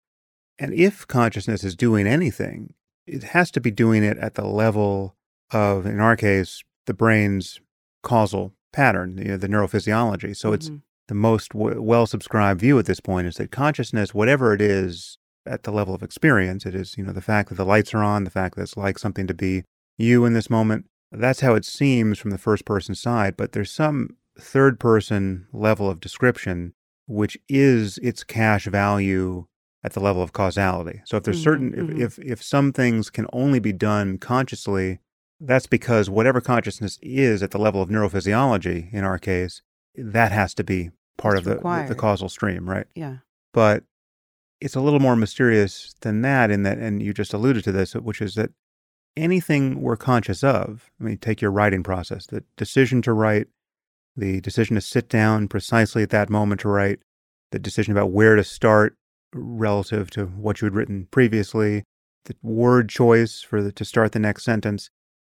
and 0.60 0.74
if 0.74 1.08
consciousness 1.08 1.63
is 1.63 1.76
doing 1.76 2.08
anything, 2.08 2.74
it 3.06 3.24
has 3.24 3.52
to 3.52 3.62
be 3.62 3.72
doing 3.72 4.04
it 4.04 4.18
at 4.18 4.36
the 4.36 4.46
level 4.46 5.15
of, 5.52 5.86
in 5.86 6.00
our 6.00 6.15
case, 6.15 6.63
the 6.86 6.94
brain's 6.94 7.60
causal 8.04 8.54
pattern, 8.74 9.18
you 9.18 9.26
know, 9.26 9.38
the 9.38 9.48
neurophysiology. 9.48 10.36
So 10.36 10.54
it's 10.54 10.70
Mhm. 10.70 10.82
the 11.08 11.15
most 11.15 11.50
w- 11.50 11.82
well 11.82 12.08
subscribed 12.08 12.60
view 12.62 12.78
at 12.80 12.86
this 12.86 13.00
point 13.00 13.28
is 13.28 13.36
that 13.36 13.52
consciousness, 13.52 14.13
whatever 14.13 14.54
it 14.54 14.62
is 14.62 15.18
at 15.46 15.63
the 15.63 15.72
level 15.72 15.94
of 15.94 16.02
experience, 16.04 16.65
it 16.65 16.74
is, 16.74 16.98
you 16.98 17.04
know, 17.04 17.13
the 17.13 17.22
fact 17.22 17.50
that 17.50 17.56
the 17.56 17.65
lights 17.65 17.94
are 17.94 18.04
on, 18.04 18.24
the 18.24 18.32
fact 18.32 18.56
that 18.56 18.63
it's 18.63 18.78
like 18.78 18.98
something 18.98 19.28
to 19.28 19.34
be 19.34 19.63
you 19.98 20.26
in 20.26 20.34
this 20.34 20.50
moment. 20.50 20.86
That's 21.12 21.41
how 21.41 21.54
it 21.56 21.63
seems 21.65 22.18
from 22.18 22.32
the 22.32 22.38
first 22.38 22.65
person 22.65 22.96
side. 22.96 23.38
But 23.38 23.52
there's 23.52 23.72
some 23.72 24.18
third 24.39 24.80
person 24.80 25.48
level 25.54 25.89
of 25.89 26.00
description, 26.02 26.74
which 27.08 27.38
is 27.48 27.98
its 28.00 28.24
cash 28.24 28.65
value 28.65 29.46
at 29.86 29.93
the 29.93 30.00
level 30.00 30.24
of 30.24 30.34
causality. 30.34 31.02
So 31.06 31.15
if 31.15 31.24
there's 31.24 31.39
Mhm, 31.39 31.43
certain, 31.43 31.71
mhm. 31.71 32.02
if, 32.02 32.17
if, 32.17 32.26
if 32.26 32.43
some 32.43 32.74
things 32.74 33.12
can 33.12 33.28
only 33.32 33.60
be 33.60 33.71
done 33.71 34.17
consciously, 34.17 35.00
that's 35.39 35.67
because 35.67 36.10
whatever 36.10 36.41
consciousness 36.41 36.98
is 37.04 37.43
at 37.43 37.52
the 37.52 37.60
level 37.60 37.84
of 37.84 37.89
neurophysiology, 37.89 38.91
in 38.91 39.04
our 39.04 39.19
case, 39.19 39.62
that 39.95 40.32
has 40.32 40.56
to 40.56 40.63
be 40.63 40.89
part 41.19 41.38
It's 41.38 41.45
of 41.48 41.58
the, 41.58 41.62
the, 41.62 41.86
the 41.89 41.95
causal 41.95 42.30
stream, 42.30 42.67
right? 42.67 42.88
Yeah. 42.95 43.17
But 43.54 43.84
it's 44.60 44.76
a 44.76 44.82
little 44.82 45.00
more 45.00 45.15
mysterious 45.15 45.93
than 46.02 46.21
that, 46.24 46.50
in 46.50 46.63
that, 46.63 46.80
and 46.80 47.04
you 47.04 47.13
just 47.13 47.34
alluded 47.34 47.63
to 47.65 47.71
this, 47.71 47.93
which 47.93 48.21
is 48.21 48.34
that 48.36 48.50
anything 49.15 49.82
we're 49.82 49.98
conscious 49.98 50.43
of, 50.43 50.89
I 51.00 51.04
mean, 51.04 51.17
take 51.19 51.41
your 51.41 51.52
writing 51.52 51.84
process, 51.84 52.26
the 52.26 52.43
decision 52.58 53.04
to 53.04 53.13
write, 53.13 53.48
the 54.17 54.41
decision 54.41 54.76
to 54.76 54.82
sit 54.82 55.10
down 55.10 55.48
precisely 55.48 56.02
at 56.02 56.10
that 56.10 56.30
moment 56.30 56.62
to 56.62 56.69
write, 56.69 57.00
the 57.52 57.60
decision 57.60 57.91
about 57.91 58.10
where 58.12 58.36
to 58.36 58.43
start 58.43 58.98
relative 59.36 60.10
to 60.12 60.26
what 60.26 60.62
you 60.62 60.65
had 60.65 60.76
written 60.76 61.08
previously, 61.12 61.84
the 62.26 62.36
word 62.41 62.89
choice 62.89 63.41
for 63.41 63.62
the, 63.62 63.71
to 63.71 63.86
start 63.86 64.12
the 64.12 64.19
next 64.19 64.43
sentence, 64.43 64.89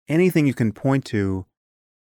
anything 0.08 0.48
you 0.48 0.54
can 0.54 0.72
point 0.72 1.06
to 1.06 1.46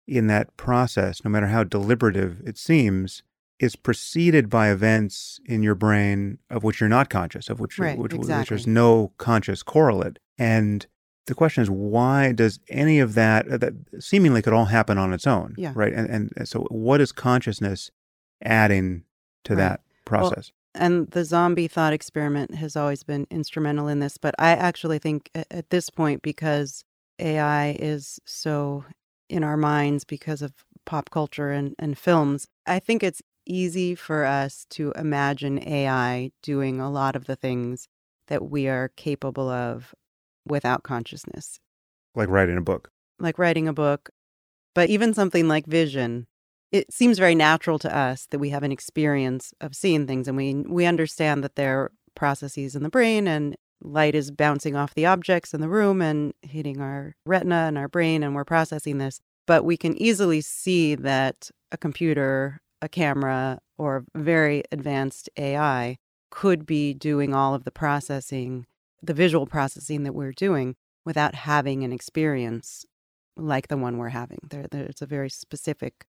in 0.06 0.28
that 0.28 0.56
process, 0.56 1.24
no 1.24 1.30
matter 1.30 1.48
how 1.48 1.64
deliberative 1.64 2.40
it 2.46 2.56
seems, 2.56 3.22
is 3.59 3.74
preceded 3.74 4.48
by 4.50 4.70
events 4.70 5.40
in 5.46 5.62
your 5.62 5.74
brain 5.74 6.38
of 6.50 6.62
which 6.62 6.80
you're 6.80 6.88
not 6.88 7.09
conscious, 7.11 7.48
of 7.48 7.59
which, 7.59 7.78
Right, 7.78 7.98
which, 7.98 8.12
which 8.12 8.48
there's 8.48 8.66
no 8.66 9.12
conscious 9.18 9.62
correlate. 9.62 10.18
And 10.38 10.87
the 11.26 11.35
question 11.35 11.62
is, 11.62 11.70
why 11.70 12.32
does 12.32 12.61
any 12.68 13.00
of 13.00 13.14
that, 13.14 13.48
uh, 13.48 13.56
that 13.56 13.72
seemingly 13.98 14.42
could 14.42 14.52
all 14.52 14.66
happen 14.66 14.98
on 14.98 15.12
its 15.12 15.26
own? 15.26 15.54
Yeah. 15.56 15.72
Right. 15.74 15.92
And, 15.92 16.32
and 16.37 16.48
so, 16.48 16.66
what 16.70 17.00
is 17.00 17.11
consciousness 17.12 17.90
adding 18.42 19.04
to 19.44 19.54
Right. 19.54 19.59
that 19.59 19.80
process? 20.04 20.52
And 20.76 21.10
the 21.10 21.24
zombie 21.24 21.68
thought 21.68 21.92
experiment 21.92 22.54
has 22.54 22.76
always 22.76 23.02
been 23.02 23.26
instrumental 23.30 23.88
in 23.88 24.00
this. 24.00 24.18
But 24.18 24.34
I 24.38 24.50
actually 24.50 24.98
think 24.98 25.30
at 25.34 25.70
this 25.70 25.90
point, 25.90 26.22
because 26.22 26.84
AI 27.18 27.76
is 27.78 28.20
so 28.24 28.84
in 29.28 29.42
our 29.42 29.56
minds 29.56 30.04
because 30.04 30.42
of 30.42 30.52
pop 30.84 31.10
culture 31.10 31.50
and, 31.50 31.74
and 31.78 31.98
films, 31.98 32.46
I 32.66 32.78
think 32.78 33.02
it's 33.02 33.22
easy 33.46 33.94
for 33.94 34.24
us 34.24 34.66
to 34.70 34.92
imagine 34.96 35.66
AI 35.66 36.30
doing 36.42 36.80
a 36.80 36.90
lot 36.90 37.16
of 37.16 37.24
the 37.26 37.36
things 37.36 37.88
that 38.28 38.50
we 38.50 38.68
are 38.68 38.90
capable 38.96 39.48
of 39.48 39.94
without 40.46 40.82
consciousness, 40.82 41.58
like 42.14 42.28
writing 42.28 42.56
a 42.56 42.60
book. 42.62 42.90
like 43.18 43.38
writing 43.38 43.66
a 43.68 43.72
book. 43.72 44.10
But 44.74 44.90
even 44.90 45.14
something 45.14 45.48
like 45.48 45.66
vision, 45.66 46.26
it 46.76 46.92
seems 46.92 47.18
very 47.18 47.34
natural 47.34 47.78
to 47.78 47.96
us 47.96 48.26
that 48.30 48.38
we 48.38 48.50
have 48.50 48.62
an 48.62 48.72
experience 48.72 49.54
of 49.60 49.74
seeing 49.74 50.06
things 50.06 50.28
and 50.28 50.36
we 50.36 50.54
we 50.68 50.84
understand 50.84 51.42
that 51.42 51.56
there 51.56 51.80
are 51.80 51.92
processes 52.14 52.76
in 52.76 52.82
the 52.82 52.88
brain 52.90 53.26
and 53.26 53.56
light 53.80 54.14
is 54.14 54.30
bouncing 54.30 54.76
off 54.76 54.94
the 54.94 55.06
objects 55.06 55.54
in 55.54 55.60
the 55.60 55.68
room 55.68 56.02
and 56.02 56.32
hitting 56.42 56.80
our 56.80 57.14
retina 57.24 57.64
and 57.66 57.78
our 57.78 57.88
brain 57.88 58.22
and 58.22 58.34
we're 58.34 58.44
processing 58.44 58.98
this. 58.98 59.20
But 59.46 59.64
we 59.64 59.76
can 59.76 60.00
easily 60.00 60.40
see 60.40 60.94
that 60.96 61.50
a 61.72 61.76
computer 61.76 62.60
a 62.82 62.88
camera 62.88 63.58
or 63.78 64.04
very 64.14 64.62
advanced 64.70 65.30
AI 65.38 65.96
could 66.30 66.66
be 66.66 66.92
doing 66.92 67.34
all 67.34 67.54
of 67.54 67.64
the 67.64 67.70
processing 67.70 68.66
the 69.02 69.14
visual 69.14 69.46
processing 69.46 70.02
that 70.02 70.14
we're 70.14 70.32
doing 70.32 70.74
without 71.04 71.34
having 71.34 71.84
an 71.84 71.92
experience 71.92 72.84
like 73.36 73.68
the 73.68 73.76
one 73.76 73.98
we're 73.98 74.08
having. 74.08 74.38
There 74.50 74.66
it's 74.72 75.02
a 75.02 75.06
very 75.06 75.30
specific 75.30 76.06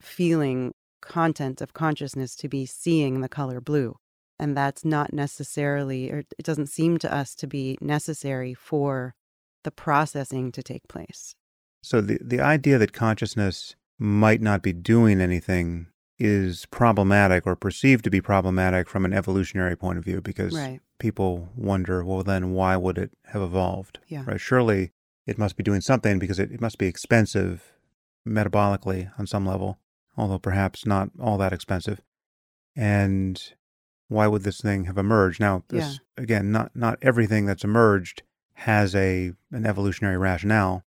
feeling 0.00 0.72
content 1.00 1.60
of 1.60 1.72
consciousness 1.72 2.34
to 2.36 2.48
be 2.48 2.66
seeing 2.66 3.20
the 3.20 3.28
color 3.28 3.60
blue. 3.60 3.96
And 4.38 4.56
that's 4.56 4.84
not 4.84 5.12
necessarily, 5.12 6.10
or 6.10 6.18
it 6.18 6.44
doesn't 6.44 6.68
seem 6.68 6.98
to 6.98 7.12
us 7.12 7.34
to 7.36 7.46
be 7.46 7.78
necessary 7.80 8.52
for 8.54 9.14
the 9.64 9.70
processing 9.70 10.52
to 10.52 10.62
take 10.62 10.86
place. 10.88 11.34
So 11.82 12.00
the, 12.00 12.18
the 12.22 12.40
idea 12.40 12.78
that 12.78 12.92
consciousness 12.92 13.76
might 13.98 14.42
not 14.42 14.62
be 14.62 14.72
doing 14.72 15.20
anything 15.20 15.86
is 16.18 16.66
problematic 16.66 17.46
or 17.46 17.56
perceived 17.56 18.04
to 18.04 18.10
be 18.10 18.20
problematic 18.20 18.88
from 18.88 19.04
an 19.04 19.12
evolutionary 19.12 19.76
point 19.76 19.98
of 19.98 20.04
view 20.04 20.20
because 20.20 20.54
Right. 20.54 20.80
people 20.98 21.50
wonder, 21.56 22.04
well, 22.04 22.22
then 22.22 22.52
why 22.52 22.76
would 22.76 22.98
it 22.98 23.12
have 23.26 23.42
evolved? 23.42 23.98
Yeah. 24.08 24.24
Right? 24.26 24.40
Surely 24.40 24.92
it 25.26 25.38
must 25.38 25.56
be 25.56 25.62
doing 25.62 25.80
something 25.80 26.18
because 26.18 26.38
it, 26.38 26.50
it 26.52 26.60
must 26.60 26.78
be 26.78 26.86
expensive 26.86 27.72
metabolically 28.26 29.10
on 29.18 29.26
some 29.26 29.46
level, 29.46 29.78
although 30.16 30.38
perhaps 30.38 30.86
not 30.86 31.10
all 31.20 31.38
that 31.38 31.52
expensive. 31.52 32.00
And 32.74 33.42
why 34.08 34.26
would 34.26 34.42
this 34.42 34.60
thing 34.60 34.84
have 34.84 34.98
emerged? 34.98 35.40
Now, 35.40 35.64
this 35.68 36.00
again, 36.16 36.52
not 36.52 36.74
not 36.74 36.98
everything 37.02 37.46
that's 37.46 37.64
emerged 37.64 38.22
has 38.54 38.94
a 38.94 39.32
an 39.52 39.66
evolutionary 39.66 40.16
rationale. 40.18 40.84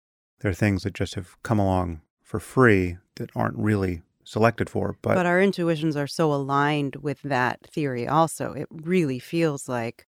There 0.40 0.50
are 0.50 0.54
things 0.54 0.82
that 0.82 0.94
just 0.94 1.14
have 1.14 1.40
come 1.42 1.58
along 1.58 2.00
for 2.22 2.40
free 2.40 2.98
that 3.16 3.30
aren't 3.36 3.56
really 3.56 4.02
selected 4.24 4.70
for. 4.70 4.96
But, 5.02 5.14
But, 5.14 5.26
our 5.26 5.40
intuitions 5.40 5.96
are 5.96 6.06
so 6.06 6.32
aligned 6.32 6.96
with 6.96 7.20
that 7.22 7.60
theory, 7.66 8.08
also. 8.08 8.52
It 8.52 8.66
really 8.70 9.18
feels 9.18 9.68
like, 9.68 10.06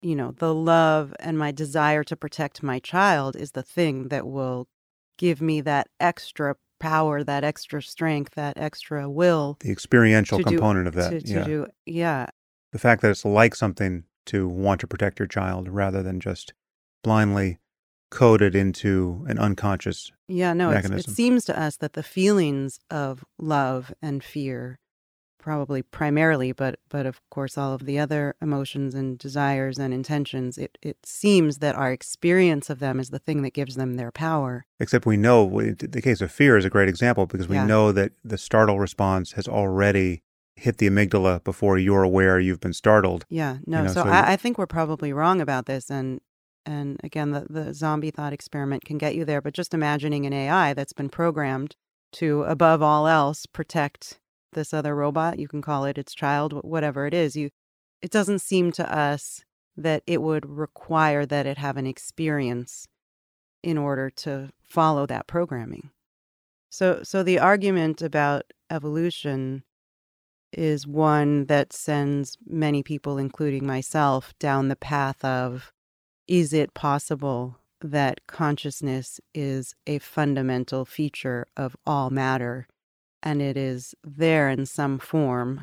you 0.00 0.14
know, 0.14 0.32
the 0.38 0.54
love 0.54 1.14
and 1.20 1.38
my 1.38 1.50
desire 1.50 2.04
to 2.04 2.16
protect 2.16 2.62
my 2.62 2.78
child 2.78 3.36
is 3.36 3.52
the 3.52 3.62
thing 3.62 4.08
that 4.08 4.26
will 4.26 4.68
give 5.18 5.40
me 5.40 5.60
that 5.62 5.88
extra 6.00 6.56
power, 6.82 7.22
that 7.22 7.44
extra 7.44 7.80
strength, 7.80 8.34
that 8.34 8.58
extra 8.58 9.08
will 9.08 9.56
the 9.60 9.70
experiential 9.70 10.38
to 10.38 10.44
do- 10.44 10.50
component 10.50 10.88
of 10.88 10.94
that, 10.94 11.10
to, 11.10 11.20
to 11.20 11.32
yeah, 11.32 11.44
do. 11.44 11.66
Yeah. 11.86 12.26
the 12.72 12.78
fact 12.78 13.00
that 13.02 13.10
it's 13.10 13.24
like 13.24 13.54
something 13.54 14.04
to 14.26 14.48
want 14.48 14.80
to 14.80 14.86
protect 14.86 15.18
your 15.18 15.28
child 15.28 15.68
rather 15.68 16.02
than 16.02 16.20
just 16.20 16.52
blindly 17.02 17.58
coded 18.10 18.54
into 18.54 19.24
an 19.28 19.38
unconscious 19.38 20.12
Yeah, 20.28 20.52
no, 20.52 20.70
it 20.70 21.08
seems 21.08 21.44
to 21.46 21.58
us 21.58 21.76
that 21.78 21.94
the 21.94 22.02
feelings 22.02 22.78
of 22.90 23.24
love 23.38 23.94
and 24.02 24.22
fear, 24.22 24.78
probably 25.42 25.82
primarily, 25.82 26.52
but 26.52 26.78
but 26.88 27.04
of 27.04 27.20
course 27.30 27.58
all 27.58 27.74
of 27.74 27.84
the 27.84 27.98
other 27.98 28.34
emotions 28.40 28.94
and 28.94 29.18
desires 29.18 29.78
and 29.78 29.92
intentions, 29.92 30.56
it, 30.56 30.78
it 30.80 30.96
seems 31.04 31.58
that 31.58 31.74
our 31.74 31.92
experience 31.92 32.70
of 32.70 32.78
them 32.78 32.98
is 33.00 33.10
the 33.10 33.18
thing 33.18 33.42
that 33.42 33.52
gives 33.52 33.74
them 33.74 33.94
their 33.94 34.10
power. 34.10 34.64
Except 34.80 35.04
we 35.04 35.16
know 35.16 35.44
we- 35.44 35.72
the 35.72 36.00
case 36.00 36.20
of 36.22 36.30
fear 36.32 36.56
is 36.56 36.64
a 36.64 36.70
great 36.70 36.88
example 36.88 37.26
because 37.26 37.48
we 37.48 37.56
Yeah. 37.56 37.66
know 37.66 37.92
that 37.92 38.12
the 38.24 38.38
startle 38.38 38.78
response 38.78 39.32
has 39.32 39.46
already 39.46 40.22
hit 40.56 40.78
the 40.78 40.88
amygdala 40.88 41.42
before 41.44 41.76
you're 41.78 42.02
aware 42.04 42.38
you've 42.38 42.60
been 42.60 42.72
startled. 42.74 43.24
Yeah, 43.28 43.58
no, 43.66 43.82
know, 43.82 43.88
so, 43.88 44.04
so 44.04 44.08
I, 44.08 44.32
I 44.32 44.36
think 44.36 44.58
we're 44.58 44.66
probably 44.66 45.12
wrong 45.12 45.40
about 45.40 45.66
this 45.66 45.90
and 45.90 46.20
and 46.64 47.00
again 47.02 47.32
the, 47.32 47.46
the 47.50 47.74
zombie 47.74 48.12
thought 48.12 48.32
experiment 48.32 48.84
can 48.84 48.96
get 48.96 49.14
you 49.16 49.24
there, 49.24 49.40
but 49.40 49.54
just 49.54 49.74
imagining 49.74 50.26
an 50.26 50.32
AI 50.32 50.74
that's 50.74 50.92
been 50.92 51.08
programmed 51.08 51.74
to 52.12 52.42
above 52.42 52.82
all 52.82 53.08
else 53.08 53.46
protect 53.46 54.20
this 54.52 54.72
other 54.74 54.94
robot, 54.94 55.38
you 55.38 55.48
can 55.48 55.62
call 55.62 55.84
it 55.84 55.98
its 55.98 56.14
child, 56.14 56.52
whatever 56.62 57.06
it 57.06 57.14
is, 57.14 57.36
you 57.36 57.50
it 58.00 58.10
doesn't 58.10 58.40
seem 58.40 58.72
to 58.72 58.94
us 58.94 59.44
that 59.76 60.02
it 60.06 60.20
would 60.20 60.44
require 60.48 61.24
that 61.24 61.46
it 61.46 61.56
have 61.58 61.76
an 61.76 61.86
experience 61.86 62.88
in 63.62 63.78
order 63.78 64.10
to 64.10 64.50
follow 64.60 65.06
that 65.06 65.26
programming. 65.26 65.90
So 66.70 67.02
so 67.02 67.22
the 67.22 67.38
argument 67.38 68.02
about 68.02 68.52
evolution 68.70 69.62
is 70.52 70.86
one 70.86 71.46
that 71.46 71.72
sends 71.72 72.36
many 72.46 72.82
people, 72.82 73.18
including 73.18 73.66
myself, 73.66 74.34
down 74.38 74.68
the 74.68 74.76
path 74.76 75.24
of 75.24 75.72
is 76.28 76.52
it 76.52 76.74
possible 76.74 77.58
that 77.80 78.26
consciousness 78.26 79.20
is 79.34 79.74
a 79.86 79.98
fundamental 79.98 80.84
feature 80.84 81.46
of 81.56 81.76
all 81.86 82.10
matter 82.10 82.66
and 83.22 83.40
it 83.42 83.56
is 83.56 83.94
there 84.04 84.48
in 84.48 84.66
some 84.66 84.98
form? 84.98 85.60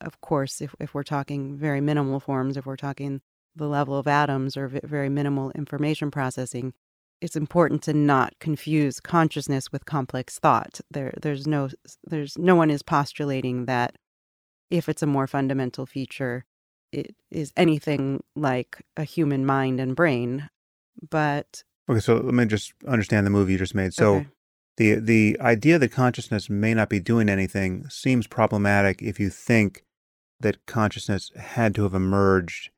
Of 0.00 0.20
course, 0.20 0.60
if, 0.60 0.74
if 0.78 0.94
we're 0.94 1.02
talking 1.02 1.56
very 1.56 1.80
minimal 1.80 2.20
forms, 2.20 2.56
if 2.56 2.66
we're 2.66 2.76
talking 2.76 3.20
the 3.54 3.66
level 3.66 3.96
of 3.98 4.06
atoms 4.06 4.56
or 4.56 4.68
very 4.68 5.08
minimal 5.08 5.50
information 5.52 6.10
processing, 6.10 6.74
it's 7.20 7.36
important 7.36 7.82
to 7.84 7.94
not 7.94 8.34
confuse 8.38 9.00
consciousness 9.00 9.72
with 9.72 9.86
complex 9.86 10.38
thought. 10.38 10.80
There, 10.90 11.14
there's 11.20 11.46
no, 11.46 11.70
there's 12.04 12.36
no 12.36 12.54
one 12.54 12.70
is 12.70 12.82
postulating 12.82 13.64
that 13.64 13.96
if 14.70 14.88
it's 14.88 15.02
a 15.02 15.06
more 15.06 15.26
fundamental 15.26 15.86
feature, 15.86 16.44
it 16.92 17.14
is 17.30 17.52
anything 17.56 18.22
like 18.34 18.82
a 18.96 19.04
human 19.04 19.46
mind 19.46 19.80
and 19.80 19.96
brain. 19.96 20.50
But 21.08 21.62
Okay, 21.88 22.00
so 22.00 22.16
let 22.16 22.34
me 22.34 22.44
just 22.46 22.74
understand 22.86 23.26
the 23.26 23.30
movie 23.30 23.52
you 23.52 23.58
just 23.58 23.74
made. 23.74 23.94
So 23.94 24.16
Okay. 24.16 24.28
The 24.76 24.94
the 24.96 25.36
idea 25.40 25.78
that 25.78 25.92
consciousness 25.92 26.50
may 26.50 26.74
not 26.74 26.88
be 26.88 27.00
doing 27.00 27.28
anything 27.28 27.88
seems 27.88 28.26
problematic 28.26 29.00
if 29.02 29.18
you 29.18 29.30
think 29.30 29.84
that 30.40 30.64
consciousness 30.66 31.30
had 31.36 31.74
to 31.74 31.82
have 31.84 31.94
emerged 31.94 32.70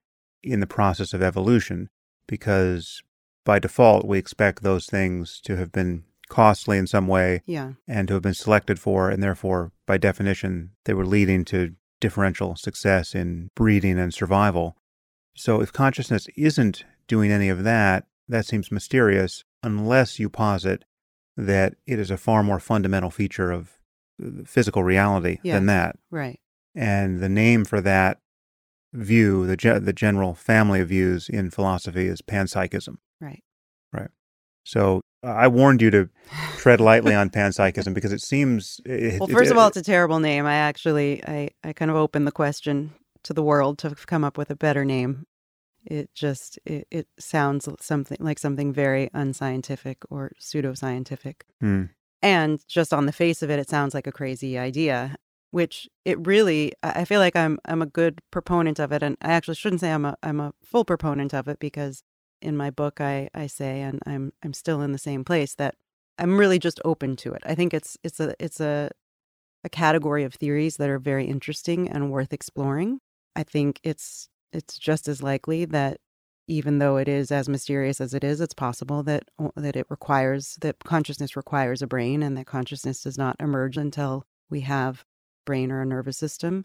in 0.42 0.60
the 0.60 0.66
process 0.66 1.12
of 1.12 1.22
evolution, 1.22 1.88
because 2.28 3.02
by 3.44 3.58
default 3.58 4.06
we 4.06 4.18
expect 4.18 4.62
those 4.62 4.86
things 4.86 5.40
to 5.44 5.56
have 5.56 5.72
been 5.72 6.04
costly 6.28 6.76
in 6.78 6.86
some 6.86 7.08
way 7.08 7.42
Yeah. 7.46 7.72
and 7.88 8.06
to 8.08 8.14
have 8.14 8.22
been 8.22 8.34
selected 8.34 8.78
for, 8.78 9.08
and 9.10 9.22
therefore, 9.22 9.72
by 9.86 9.96
definition, 9.96 10.70
they 10.84 10.94
were 10.94 11.06
leading 11.06 11.44
to 11.46 11.74
differential 12.00 12.54
success 12.54 13.14
in 13.14 13.48
breeding 13.56 13.98
and 13.98 14.12
survival. 14.14 14.76
So, 15.34 15.60
if 15.62 15.72
consciousness 15.72 16.28
isn't 16.36 16.84
doing 17.08 17.32
any 17.32 17.48
of 17.48 17.64
that, 17.64 18.06
that 18.28 18.44
seems 18.46 18.70
mysterious 18.70 19.42
unless 19.62 20.18
you 20.20 20.28
posit 20.28 20.84
that 21.38 21.74
it 21.86 21.98
is 21.98 22.10
a 22.10 22.16
far 22.16 22.42
more 22.42 22.58
fundamental 22.60 23.10
feature 23.10 23.50
of 23.52 23.78
uh, 24.22 24.42
physical 24.44 24.82
reality 24.82 25.38
Yes. 25.42 25.54
than 25.54 25.66
that. 25.66 25.96
Right. 26.10 26.38
And 26.74 27.20
the 27.20 27.28
name 27.28 27.64
for 27.64 27.80
that 27.80 28.18
view, 28.92 29.46
the, 29.46 29.56
ge- 29.56 29.80
the 29.84 29.92
general 29.92 30.34
family 30.34 30.80
of 30.80 30.88
views 30.88 31.28
in 31.28 31.50
philosophy, 31.50 32.06
is 32.06 32.20
panpsychism. 32.22 32.96
Right. 33.20 33.42
Right. 33.92 34.10
So, 34.64 35.00
I 35.22 35.48
warned 35.48 35.82
you 35.82 35.90
to 35.90 36.08
tread 36.58 36.80
lightly 36.80 37.14
on 37.14 37.30
panpsychism 37.30 37.92
because 37.94 38.12
it 38.12 38.20
seems. 38.20 38.80
It, 38.84 39.18
Well, 39.20 39.28
it- 39.28 39.32
first 39.32 39.50
of 39.50 39.56
all, 39.58 39.68
it's 39.68 39.76
a 39.76 39.82
terrible 39.82 40.20
name. 40.20 40.44
I 40.46 40.54
actually, 40.54 41.24
I, 41.26 41.50
I 41.64 41.72
kind 41.72 41.90
of 41.90 41.96
opened 41.96 42.26
the 42.26 42.32
question 42.32 42.92
to 43.24 43.32
the 43.32 43.42
world 43.42 43.78
to 43.78 43.94
come 44.06 44.24
up 44.24 44.36
with 44.38 44.50
a 44.50 44.56
better 44.56 44.84
name. 44.84 45.24
It 45.84 46.14
just, 46.14 46.58
it, 46.66 46.86
it 46.90 47.08
sounds 47.18 47.68
something 47.80 48.18
like 48.20 48.38
something 48.38 48.72
very 48.72 49.08
unscientific 49.14 49.98
or 50.10 50.32
pseudoscientific. 50.38 51.42
Hmm. 51.60 51.84
And 52.20 52.66
just 52.68 52.92
on 52.92 53.06
the 53.06 53.12
face 53.12 53.42
of 53.42 53.50
it, 53.50 53.58
it 53.58 53.70
sounds 53.70 53.94
like 53.94 54.06
a 54.06 54.12
crazy 54.12 54.58
idea, 54.58 55.16
which 55.50 55.88
it 56.04 56.26
really, 56.26 56.72
I 56.82 57.00
I 57.00 57.04
feel 57.04 57.20
like 57.20 57.36
I'm, 57.36 57.58
I'm 57.64 57.80
a 57.80 57.86
good 57.86 58.20
proponent 58.30 58.78
of 58.78 58.92
it. 58.92 59.02
And 59.02 59.16
I 59.22 59.32
actually 59.32 59.54
shouldn't 59.54 59.80
say 59.80 59.92
I'm 59.92 60.04
a, 60.04 60.16
I'm 60.22 60.40
a 60.40 60.52
full 60.62 60.84
proponent 60.84 61.32
of 61.32 61.48
it 61.48 61.58
because 61.58 62.02
in 62.42 62.56
my 62.56 62.70
book, 62.70 63.00
I, 63.00 63.30
I 63.32 63.46
say, 63.46 63.80
and 63.80 64.00
I'm, 64.04 64.32
I'm 64.44 64.52
still 64.52 64.82
in 64.82 64.92
the 64.92 64.98
same 64.98 65.24
place 65.24 65.54
that 65.54 65.76
I'm 66.18 66.36
really 66.36 66.58
just 66.58 66.80
open 66.84 67.16
to 67.16 67.32
it. 67.32 67.42
I 67.46 67.54
think 67.54 67.72
it's, 67.72 67.96
it's 68.02 68.20
a, 68.20 68.34
it's 68.38 68.60
a, 68.60 68.90
a 69.64 69.68
category 69.68 70.24
of 70.24 70.34
theories 70.34 70.76
that 70.76 70.90
are 70.90 70.98
very 70.98 71.26
interesting 71.26 71.88
and 71.88 72.10
worth 72.10 72.32
exploring. 72.32 73.00
I 73.34 73.44
think 73.44 73.80
it's, 73.82 74.28
it's 74.52 74.78
just 74.78 75.08
as 75.08 75.22
likely 75.22 75.64
that 75.66 76.00
even 76.46 76.78
though 76.78 76.96
it 76.96 77.08
is 77.08 77.30
as 77.30 77.48
mysterious 77.48 78.00
as 78.00 78.14
it 78.14 78.24
is, 78.24 78.40
it's 78.40 78.54
possible 78.54 79.02
that 79.02 79.24
that 79.56 79.76
it 79.76 79.86
requires 79.90 80.56
that 80.62 80.78
consciousness 80.84 81.36
requires 81.36 81.82
a 81.82 81.86
brain, 81.86 82.22
and 82.22 82.36
that 82.36 82.46
consciousness 82.46 83.02
does 83.02 83.18
not 83.18 83.36
emerge 83.40 83.76
until 83.76 84.24
we 84.50 84.60
have 84.62 85.04
brain 85.44 85.70
or 85.70 85.82
a 85.82 85.86
nervous 85.86 86.16
system 86.16 86.64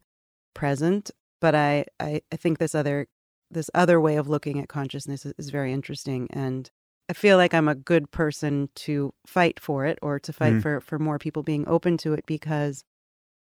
present. 0.53 1.11
But 1.41 1.55
I, 1.55 1.85
I, 1.99 2.21
I 2.31 2.35
think 2.37 2.59
this 2.59 2.73
other 2.75 3.07
this 3.51 3.69
other 3.73 3.99
way 3.99 4.15
of 4.15 4.27
looking 4.29 4.59
at 4.59 4.69
consciousness 4.69 5.25
is, 5.25 5.33
is 5.37 5.49
very 5.49 5.73
interesting, 5.73 6.27
and 6.31 6.71
I 7.09 7.13
feel 7.13 7.35
like 7.37 7.53
I'm 7.53 7.67
a 7.67 7.75
good 7.75 8.09
person 8.11 8.69
to 8.75 9.13
fight 9.27 9.59
for 9.59 9.85
it 9.85 9.99
or 10.01 10.17
to 10.19 10.31
fight 10.31 10.53
Mm. 10.53 10.61
for 10.61 10.79
for 10.79 10.97
more 10.97 11.19
people 11.19 11.43
being 11.43 11.67
open 11.67 11.97
to 11.97 12.13
it 12.13 12.25
because 12.25 12.85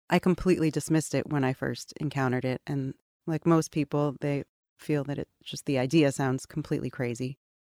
I 0.09 0.17
completely 0.19 0.71
dismissed 0.71 1.13
it 1.13 1.27
when 1.29 1.43
I 1.43 1.53
first 1.53 1.93
encountered 2.01 2.45
it, 2.45 2.61
and 2.65 2.95
like 3.25 3.45
most 3.45 3.71
people, 3.71 4.15
they 4.21 4.43
feel 4.77 5.03
that 5.05 5.17
it 5.17 5.27
just 5.43 5.65
the 5.65 5.79
idea 5.79 6.11
sounds 6.11 6.45
completely 6.45 6.89
crazy. 6.89 7.37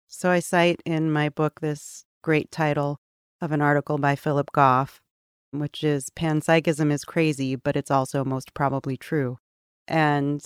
So 0.09 0.31
I 0.31 0.41
cite 0.41 0.81
in 0.85 1.11
my 1.11 1.29
book 1.29 1.61
this 1.61 2.05
great 2.23 2.51
title 2.51 3.01
of 3.41 3.53
an 3.53 3.61
article 3.61 3.99
by 3.99 4.17
Philip 4.17 4.51
Goff, 4.53 5.03
which 5.51 5.85
is 5.85 6.11
Panpsychism 6.11 6.91
is 6.91 7.05
crazy, 7.05 7.57
but 7.57 7.77
it's 7.77 7.91
also 7.91 8.25
most 8.25 8.55
probably 8.55 8.97
true. 8.97 9.39
And 9.87 10.43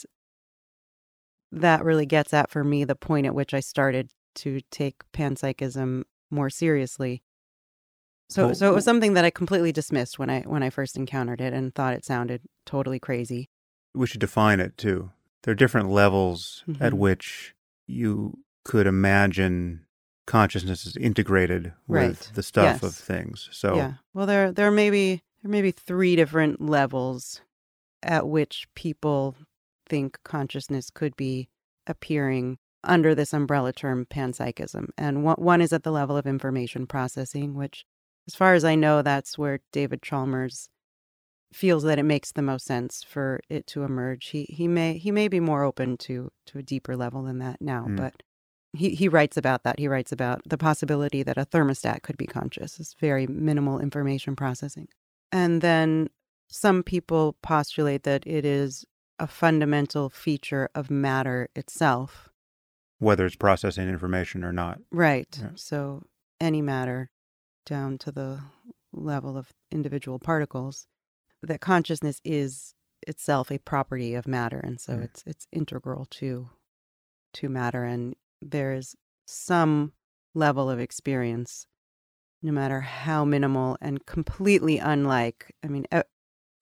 that 1.53 1.85
really 1.85 2.07
gets 2.07 2.35
at 2.35 2.51
for 2.51 2.65
me 2.65 2.85
the 2.85 2.95
point 2.97 3.27
at 3.27 3.35
which 3.35 3.55
I 3.55 3.61
started 3.61 4.11
to 4.37 4.61
take 4.71 4.97
panpsychism 5.13 6.05
more 6.31 6.51
seriously. 6.51 7.23
So 8.29 8.47
Well, 8.47 8.55
so 8.55 8.71
it 8.71 8.75
was 8.75 8.85
something 8.85 9.15
that 9.15 9.25
I 9.25 9.31
completely 9.31 9.73
dismissed 9.73 10.19
when 10.19 10.29
I 10.29 10.43
when 10.43 10.63
I 10.63 10.71
first 10.71 10.97
encountered 10.97 11.41
it 11.41 11.53
and 11.53 11.75
thought 11.75 11.95
it 11.95 12.05
sounded 12.05 12.43
totally 12.67 12.99
crazy. 12.99 13.49
We 13.95 14.07
should 14.07 14.21
define 14.21 14.61
it 14.61 14.77
too. 14.79 15.11
There 15.43 15.53
are 15.53 15.57
different 15.57 15.89
levels 15.91 16.65
at 16.81 16.93
Mhm. 16.93 16.99
which 16.99 17.55
you 17.87 18.39
could 18.65 18.87
imagine 18.87 19.87
consciousness 20.27 20.85
is 20.85 20.97
integrated 20.97 21.73
with 21.87 22.33
the 22.35 22.43
stuff 22.43 22.83
of 22.83 22.95
things. 22.95 23.49
So, 23.53 23.77
Yeah. 23.77 23.95
Well, 24.13 24.27
there 24.27 24.53
there 24.53 24.71
may 24.71 24.91
be 24.91 25.23
there 25.43 25.51
may 25.51 25.63
be 25.63 25.71
three 25.71 26.17
different 26.17 26.61
levels 26.61 27.41
at 28.03 28.29
which 28.29 28.69
people 28.75 29.37
think 29.89 30.19
consciousness 30.25 30.91
could 30.91 31.17
be 31.17 31.49
appearing 31.87 32.59
under 32.85 33.15
this 33.15 33.33
umbrella 33.33 33.73
term 33.73 34.05
panpsychism. 34.07 34.91
And 34.99 35.25
one, 35.25 35.37
one 35.37 35.61
is 35.63 35.73
at 35.73 35.83
the 35.83 35.91
level 35.93 36.17
of 36.17 36.27
information 36.27 36.87
processing, 36.87 37.55
which, 37.55 37.87
as 38.27 38.35
far 38.35 38.55
as 38.55 38.65
I 38.65 38.75
know, 38.75 39.01
that's 39.03 39.39
where 39.39 39.61
David 39.73 40.03
Chalmers 40.03 40.69
feels 41.53 41.83
that 41.85 41.99
it 41.99 42.03
makes 42.05 42.33
the 42.33 42.43
most 42.43 42.67
sense 42.67 43.03
for 43.03 43.41
it 43.49 43.67
to 43.69 43.83
emerge. 43.83 44.29
He 44.29 44.45
he 44.51 44.69
may 44.69 44.99
he 44.99 45.11
may 45.11 45.29
be 45.29 45.41
more 45.41 45.65
open 45.65 45.97
to 45.99 46.31
to 46.47 46.59
a 46.59 46.63
deeper 46.63 46.97
level 46.97 47.23
than 47.23 47.39
that 47.39 47.61
now, 47.61 47.87
Mm. 47.89 47.97
but 47.97 48.23
he 48.75 48.95
he 48.95 49.09
writes 49.09 49.37
about 49.37 49.63
that. 49.65 49.79
He 49.79 49.89
writes 49.89 50.13
about 50.13 50.43
the 50.47 50.59
possibility 50.59 51.23
that 51.23 51.39
a 51.39 51.47
thermostat 51.47 52.03
could 52.03 52.19
be 52.19 52.27
conscious. 52.27 52.79
It's 52.79 52.95
very 53.01 53.27
minimal 53.27 53.79
information 53.81 54.37
processing. 54.37 54.89
And 55.33 55.61
then 55.63 56.11
some 56.49 56.83
people 56.83 57.37
postulate 57.43 58.03
that 58.05 58.27
it 58.27 58.45
is 58.45 58.85
a 59.19 59.27
fundamental 59.27 60.09
feature 60.11 60.69
of 60.75 60.91
matter 60.91 61.49
itself. 61.57 62.29
whether 63.01 63.25
it's 63.27 63.37
processing 63.37 63.89
information 63.89 64.43
or 64.45 64.53
not. 64.53 64.81
Right. 64.91 65.39
Yeah. 65.41 65.51
So 65.55 66.03
any 66.41 66.61
matter 66.63 67.11
down 67.65 67.97
to 67.99 68.11
the 68.13 68.41
level 68.93 69.37
of 69.37 69.53
individual 69.71 70.19
particles, 70.19 70.87
that 71.43 71.61
consciousness 71.61 72.21
is 72.25 72.75
itself 73.07 73.51
a 73.51 73.59
property 73.59 74.15
of 74.15 74.27
matter 74.27 74.59
and 74.59 74.81
so 74.81 74.95
Mm. 74.95 75.05
it's 75.05 75.23
it's 75.27 75.47
integral 75.53 76.07
to 76.11 76.51
to 77.35 77.49
matter 77.49 77.85
and 77.85 78.17
there 78.43 78.73
is 78.75 78.97
some 79.27 79.93
level 80.35 80.69
of 80.69 80.81
experience 80.81 81.67
no 82.43 82.53
matter 82.53 82.81
how 82.81 83.25
minimal 83.25 83.77
and 83.81 84.05
completely 84.07 84.79
unlike 84.79 85.55
i 85.65 85.69
mean 85.69 85.87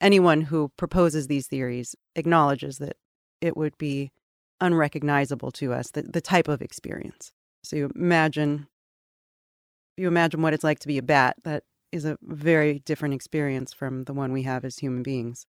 anyone 0.00 0.42
who 0.42 0.70
proposes 0.76 1.26
these 1.26 1.46
theories 1.46 1.94
acknowledges 2.16 2.78
that 2.78 2.96
it 3.40 3.56
would 3.56 3.76
be 3.78 4.12
unrecognizable 4.60 5.50
to 5.50 5.72
us 5.72 5.90
the, 5.92 6.02
the 6.02 6.20
type 6.20 6.48
of 6.48 6.60
experience 6.62 7.32
so 7.64 7.76
you 7.76 7.90
imagine 7.94 8.66
you 9.96 10.06
imagine 10.06 10.42
what 10.42 10.52
it's 10.52 10.64
like 10.64 10.78
to 10.80 10.88
be 10.88 10.98
a 10.98 11.02
bat 11.02 11.36
that 11.44 11.62
is 11.96 12.04
a 12.04 12.18
very 12.22 12.78
different 12.80 13.14
experience 13.14 13.72
from 13.72 14.04
the 14.04 14.14
one 14.14 14.32
we 14.32 14.42
have 14.42 14.64
as 14.64 14.78
human 14.78 15.02
beings. 15.02 15.46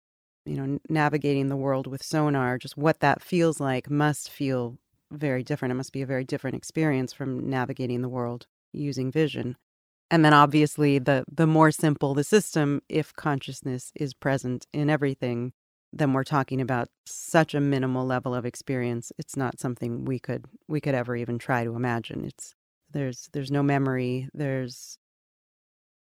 You 0.47 0.57
know 0.57 0.79
navigating 0.89 1.49
the 1.49 1.57
world 1.57 1.87
with 1.87 2.03
sonar 2.03 2.59
just 2.59 2.77
what 2.77 3.01
that 3.01 3.23
feels 3.23 3.61
like 3.61 3.91
must 3.91 4.31
feel 4.31 4.79
very 5.11 5.43
different. 5.43 5.73
It 5.73 5.77
must 5.77 5.93
be 5.93 6.03
a 6.03 6.07
very 6.07 6.25
different 6.25 6.57
experience 6.57 7.13
from 7.13 7.49
navigating 7.49 8.03
the 8.03 8.09
world 8.09 8.47
using 8.73 9.11
vision. 9.11 9.57
And 10.11 10.25
then 10.25 10.35
obviously 10.35 10.99
the 10.99 11.25
the 11.33 11.47
more 11.47 11.71
simple 11.71 12.15
the 12.15 12.25
system 12.25 12.83
if 12.89 13.15
consciousness 13.15 13.91
is 13.97 14.15
present 14.15 14.67
in 14.73 14.91
everything 14.91 15.53
then 15.97 16.13
we're 16.13 16.25
talking 16.25 16.61
about 16.61 16.89
such 17.07 17.55
a 17.55 17.61
minimal 17.61 18.05
level 18.05 18.35
of 18.35 18.45
experience. 18.45 19.13
It's 19.17 19.37
not 19.37 19.61
something 19.61 20.05
we 20.05 20.19
could 20.19 20.45
we 20.69 20.81
could 20.81 20.95
ever 20.95 21.15
even 21.15 21.39
try 21.39 21.65
to 21.65 21.77
imagine. 21.77 22.25
It's 22.25 22.55
there's 22.91 23.29
there's 23.33 23.53
no 23.53 23.63
memory. 23.63 24.29
There's 24.35 24.99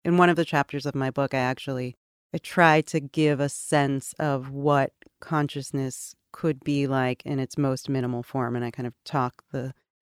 in 0.05 0.17
one 0.17 0.29
of 0.29 0.37
the 0.37 0.45
chapters 0.45 0.87
of 0.87 0.95
my 0.95 1.11
book 1.11 1.35
i 1.35 1.39
actually 1.39 1.97
i 2.35 2.39
try 2.39 2.81
to 2.81 3.01
give 3.01 3.41
a 3.41 3.49
sense 3.49 4.15
of 4.19 4.51
what 4.51 4.93
consciousness 5.21 6.15
could 6.33 6.61
be 6.63 6.87
like 6.87 7.23
in 7.25 7.39
its 7.39 7.59
most 7.59 7.89
minimal 7.89 8.23
form 8.23 8.57
and 8.57 8.65
i 8.65 8.71
kind 8.71 8.87
of 8.87 8.95
talk 9.05 9.43
the 9.53 9.73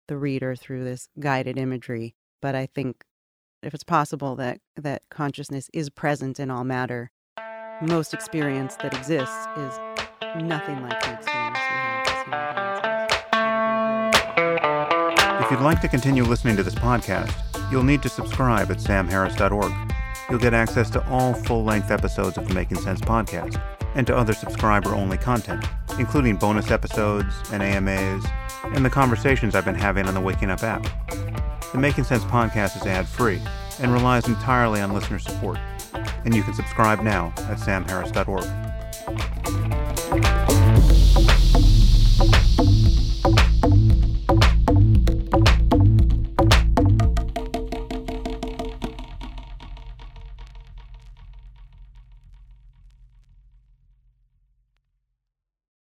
the 0.07 0.17
reader 0.17 0.55
through 0.55 0.83
this 0.83 1.07
guided 1.19 1.57
imagery 1.57 2.15
but 2.41 2.55
i 2.55 2.65
think 2.65 3.03
if 3.61 3.73
it's 3.73 3.83
possible 3.83 4.35
that 4.35 4.59
that 4.75 5.01
consciousness 5.09 5.69
is 5.73 5.89
present 5.89 6.39
in 6.39 6.51
all 6.51 6.63
matter 6.63 7.11
most 7.81 8.13
experience 8.13 8.75
that 8.77 8.93
exists 8.93 9.47
is 9.57 9.79
nothing 10.41 10.81
like 10.81 10.99
the 11.01 11.13
experience 11.13 11.57
we 12.25 12.31
have. 12.31 12.73
If 15.43 15.51
you'd 15.51 15.59
like 15.59 15.81
to 15.81 15.87
continue 15.87 16.23
listening 16.23 16.55
to 16.57 16.63
this 16.63 16.75
podcast, 16.75 17.52
you'll 17.73 17.81
need 17.83 18.03
to 18.03 18.09
subscribe 18.09 18.69
at 18.69 18.77
samharris.org. 18.77 19.73
You'll 20.29 20.39
get 20.39 20.53
access 20.53 20.91
to 20.91 21.05
all 21.09 21.33
full 21.33 21.63
length 21.63 21.89
episodes 21.89 22.37
of 22.37 22.47
the 22.47 22.53
Making 22.53 22.77
Sense 22.77 23.01
podcast 23.01 23.59
and 23.95 24.05
to 24.05 24.15
other 24.15 24.33
subscriber 24.33 24.93
only 24.93 25.17
content, 25.17 25.65
including 25.97 26.35
bonus 26.35 26.69
episodes 26.69 27.33
and 27.51 27.63
AMAs 27.63 28.23
and 28.75 28.85
the 28.85 28.91
conversations 28.91 29.55
I've 29.55 29.65
been 29.65 29.73
having 29.73 30.05
on 30.05 30.13
the 30.13 30.21
Waking 30.21 30.51
Up 30.51 30.61
app. 30.61 30.85
The 31.71 31.79
Making 31.79 32.03
Sense 32.03 32.23
podcast 32.25 32.77
is 32.77 32.85
ad 32.85 33.07
free 33.07 33.41
and 33.79 33.91
relies 33.91 34.27
entirely 34.27 34.79
on 34.79 34.93
listener 34.93 35.17
support. 35.17 35.57
And 36.25 36.35
you 36.35 36.43
can 36.43 36.53
subscribe 36.53 37.01
now 37.01 37.33
at 37.37 37.57
samharris.org. 37.57 38.72